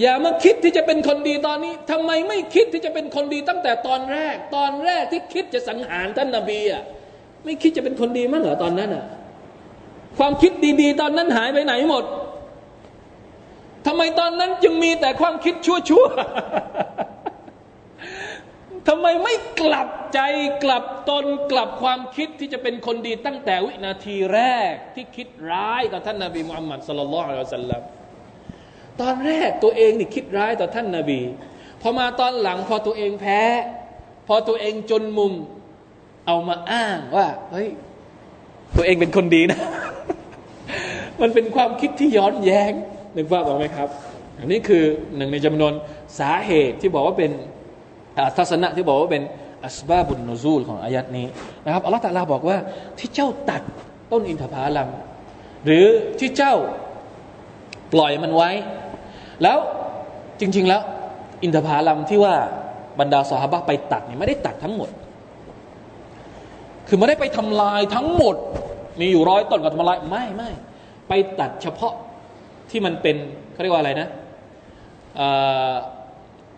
[0.00, 6.82] อย่ามาคิดที่จะเป็นคนดีตอนนี้ทำไมไม่คิดที่จะเป็นคนดีตั้งแต่ตอนแรก ตอนแรกที่คิดจะสังหารท่านนาบีอะ
[7.44, 9.04] ไม่คิดจะเป็นคนดีมั้งเหรอตอนนั้นอะ
[10.18, 12.04] ความคิดดีๆ ตอนนั้นหายไปไหนหมด
[13.86, 17.17] ทำไมตอนนั้นจึงมีแต่ความคิดชั่วๆ
[18.86, 20.20] ทำไมไม่กลับใจ
[20.64, 27.82] กลับตนกลับความคิดที่จะเป็นคนดีตั้งแต่วินาทีแรกที่คิดร้ายต่อท่านนาบีมุฮัมมัดสุลลัลลอฮุอะลัยฮิสัลลัม
[29.00, 31.20] ตอนแรกตัวเองนี่คิดร้ายต่อท่านนาบี
[31.82, 33.42] พอมาตอนหลังพอตัวเองแพ้
[34.28, 35.32] พอตัวเองจนมุม
[36.26, 37.68] เอามาอ้างว่าเฮ้ย
[38.76, 39.60] ตัวเองเป็นคนดีนะ
[41.20, 42.72] มันเป็นความคิดที่ย้อนแย้ง
[43.16, 43.88] นึกว่าบอกไหมครับ
[44.38, 44.84] อันนี้คือ
[45.16, 45.72] หนึ่งในจำนวน
[46.18, 47.32] สาเหตุที่บอกว่าเป็น
[48.36, 49.22] ทัศนะที่บอกว่าเป็น
[49.66, 51.26] อัสบาบุนนซูลของอายัดนี้
[51.64, 52.56] นะครับอัลลอฮฺตะลาบอกว่า
[52.98, 53.62] ที่เจ้าตัด
[54.12, 54.88] ต้นอินทผลัม
[55.64, 55.86] หรือ
[56.20, 56.54] ที่เจ้า
[57.92, 58.50] ปล่อยมันไว้
[59.42, 59.58] แล้ว
[60.40, 60.82] จริง ๆแล้ว
[61.42, 62.34] อินทผลัมที่ว่า
[63.00, 64.88] บรรดาสหบะไปตัดเนี่ยไม่ได้ตัดทั้งหมด
[66.88, 68.36] คือไม่ได้ไปทำลายทั้งหมด
[69.00, 70.50] มีอยู่ร้อยต้นก็ทำลายไม่ไม่
[71.08, 71.94] ไปตัดเฉพาะ
[72.70, 73.16] ที่มันเป็น
[73.52, 74.08] เขาเรียกว่าอะไรนะ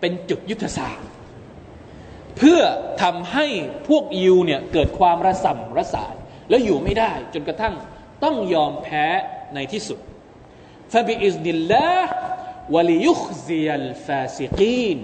[0.01, 1.09] เป็นจุดยุทธศาสตร์
[2.39, 2.61] เพื่อ
[3.03, 3.47] ทำให้
[3.89, 6.15] พวกยิวเนี่ยเกิดความระส่ำระสาย
[6.51, 7.75] แล้วอยู่ไม่ได้จนกระทั่ง
[8.25, 9.07] ต้องยอมแพ้
[9.55, 9.99] ในที่สุด
[10.93, 12.13] ฟาบิอิสนิลลาห์
[12.75, 14.99] วะลิยุคซียัลฟาซิกีน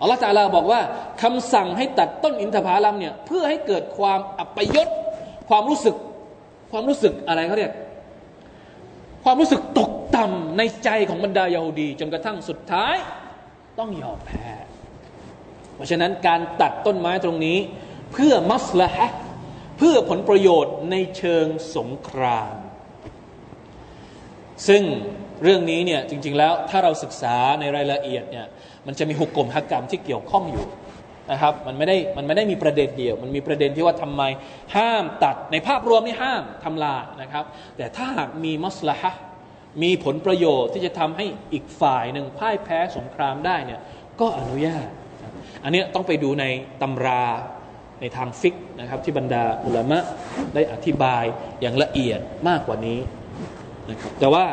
[0.00, 0.80] อัลลอฮฺตาลาบอกว่า
[1.22, 4.88] คำสั่งให้ตัดต้นอินทผลัมเนี่ยเพื่อให้เกิดความอัปยศ
[5.48, 5.96] ความรู้สึก
[6.70, 7.72] ความรู้สึกอะไรเขาเรียก
[9.24, 12.96] ความรู้สึกตกต่ำในใจของบรรดายาฮูดี จนกระทั่งสุดท้าย
[13.78, 14.46] ต้องยอมแพ้
[15.80, 17.58] ราะฉะนั้นการตัดต้นไม้ตรงนี้
[18.12, 19.10] เพื่อมัสละฮะ
[19.78, 22.54] เพื่อผลประโยชน์ในเชิงสงคราม
[24.68, 24.82] ซึ่ง
[25.42, 28.46] เรื่องนี้เนี่ยจริง ๆ แล้วถ้าเราศึกษาในรายละเอียดเนี่ย
[28.86, 30.66] มันจะมีหุกกลมฮักกรรมที่เกี่ยวข้องอยู่
[31.30, 34.22] นะครับมันไม่ได้มันไม่ได้มีประเด็นเดียว มันมีประเด็นที่ว่าทำไม
[34.76, 37.44] ห้ามตัดในภาพรวมนี่ห้ามทำลายนะครับ
[37.76, 39.12] แต่ถ้าหากมีมัสละฮะ
[39.82, 43.80] มีผลประโยชน์ที่จะทำให้อีกฝ่ายหนึ่งพ่ายแพ้สงครามได้เนี่ย
[44.20, 44.88] ก็อนุญาต
[45.64, 46.44] อันนี้ต้องไปดูใน
[46.82, 47.22] ตำรา
[48.00, 49.98] ในทางฟิกนะครับ ที่บรรดาอุลามะ
[50.54, 51.24] ได้อธิบาย
[51.60, 52.98] อย่างละเอียดมากกว่านี้
[53.90, 54.44] นะครับแต่ว่า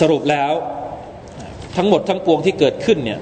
[0.00, 0.52] สรุปแล้ว
[1.76, 3.20] ทั้งหมดทั้งปวงที่เกิดขึ้นเนี่ย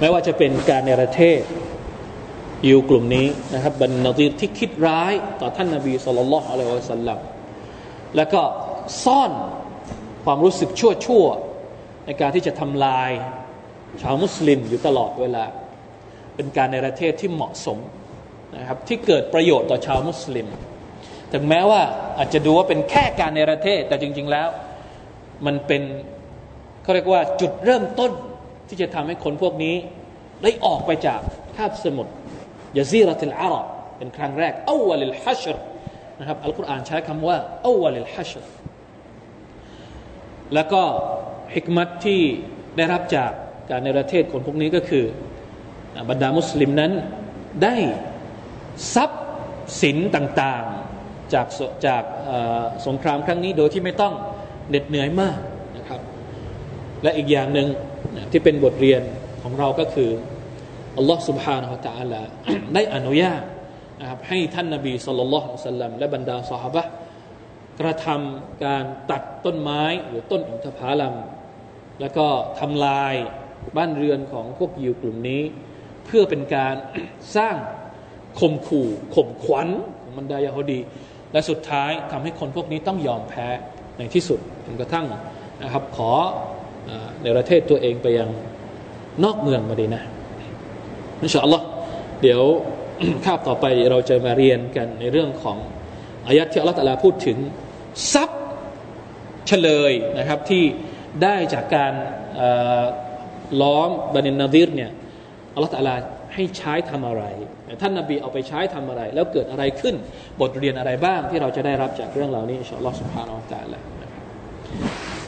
[0.00, 1.40] ไม่ว่าจะเป็นการในประเทศ
[2.64, 7.18] อยู่กลุ่มนี้นะครับบรรณาตีที่คิดร้ายต่อท่านนาบีสุลต่านละอะลัยฮิวะสัลลัม
[8.16, 8.42] แล้วก็
[9.04, 9.32] ซ่อน
[10.24, 11.24] ความรู้สึกชั่วชั่ว
[12.06, 13.10] ในการที่จะทำลาย
[14.02, 15.44] ชาวมุสลิมอยู่ตลอดเวลา
[16.36, 17.78] เป็นการในประเทศที่เหมาะสม
[18.56, 20.46] นะครับที่เกิดประโยชน์ต่อชาวมุสลิม
[21.32, 21.82] ถึงแม้ว่า
[22.18, 24.48] อาจจะดูว่าเป็นแค่การในประเทศ แต่จริง ๆแล้ว
[25.46, 25.82] มันเป็น
[26.82, 28.12] เขาเรียกว่าจุดเริ่มต้น
[28.68, 29.74] ที่จะทำให้คนพวกนี้
[30.42, 31.20] ได้ออกไปจาก
[31.56, 32.12] คาบสมุทร
[32.78, 33.66] ยาซีรัติลอาหรับ
[33.98, 35.56] เป็นครั้งแรกอาวลิลฮัชร
[36.18, 37.36] นะครับอัลกุรอานใช้คำว่า
[37.66, 38.44] อาวลิลฮัชร
[40.54, 40.82] แล้วก็
[41.55, 42.21] ฮิกมัตที่
[42.77, 43.31] ได้รับจาก
[43.69, 45.05] การในประเทศคนพวกนี้ก็คือ
[46.09, 46.91] บรรดามุสลิมนั้น
[47.63, 47.75] ได้
[48.95, 49.25] ทรัพย์
[49.81, 51.47] สินต่างๆจาก
[51.87, 52.03] จาก
[52.87, 54.13] สงครามครั้งนี้โดยที่ไม่ต้อง
[54.69, 55.37] เหน็ดเหนื่อยมาก
[55.77, 56.01] นะครับ
[57.03, 57.67] และอีกอย่างหนึ่ง
[58.31, 59.01] ที่เป็นบทเรียน
[59.43, 60.09] ของเราก็คือ
[60.97, 62.21] อัลลอฮ์ سبحانه และ تعالى
[62.73, 63.41] ได้อนุญาต
[64.01, 65.41] นะครับให้ท่านนาบีสุลต่านละ
[65.71, 66.77] สัลลัมและบรรดาสหาย
[67.79, 71.13] กระทำการตัดต้นไม้หรือต้นอินทผลัม
[72.00, 72.26] แล้วก็
[72.60, 73.14] ทำลาย
[73.76, 75.42] บ้านเรือนของพวกยิวกลุ่มนี้
[76.04, 76.74] เพื่อเป็นการ
[77.36, 77.56] สร้าง
[78.40, 79.68] ข่มขู่ข่มขวัญ
[80.00, 80.80] ของบรรดายาฮดี
[81.32, 83.48] และสุดท้ายทำให้คนพวกนี้ต้องยอมแพ้
[83.98, 85.06] ในที่สุดจนกระทั่ง
[85.62, 86.12] นะครับขอ
[87.22, 88.30] ในประเทศตัวเองไปยัง
[89.24, 90.02] นอกเมืองมาดีนะ
[91.22, 91.64] อินชาอัลลอฮ์
[92.22, 92.42] เดี๋ยว
[93.24, 95.56] คาบต่อไปเราจะมาเรียนกันในเรื่องของ
[96.26, 97.38] อายัดที่อัลลอฮฺตะลาพูดถึง
[98.12, 98.40] ทรัพย์
[99.46, 100.64] เฉลยนะครับที่
[101.23, 101.93] ได้จากการ
[103.61, 104.91] ล้อมบันินนาดิรเนี่ย
[105.53, 105.95] อัลลอฮฺตะลา
[106.33, 107.23] ให้ใช้ทำอะไร
[107.81, 109.95] ท่านนาบีเอาไปใช้ทำอะไร แล้วเกิดอะไรขึ้น
[110.41, 113.77] บทเรียนอะไรบ้างที่เราจะได้รับจากเรื่องเหล่านี้อินชาอัลลอฮฺ سبحانه และ تعالى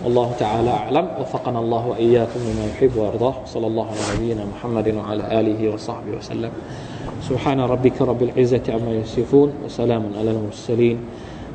[0.04, 5.24] والله تعالى أعلم وفقنا الله وإياكم لما يحب ويرضاه صلى الله على نبينا محمد وعلى
[5.40, 6.52] آله وصحبه وسلم
[7.30, 10.98] سبحان ربك رب العزة عما يصفون وسلام على المرسلين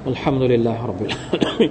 [0.07, 1.71] والحمد لله رب العالمين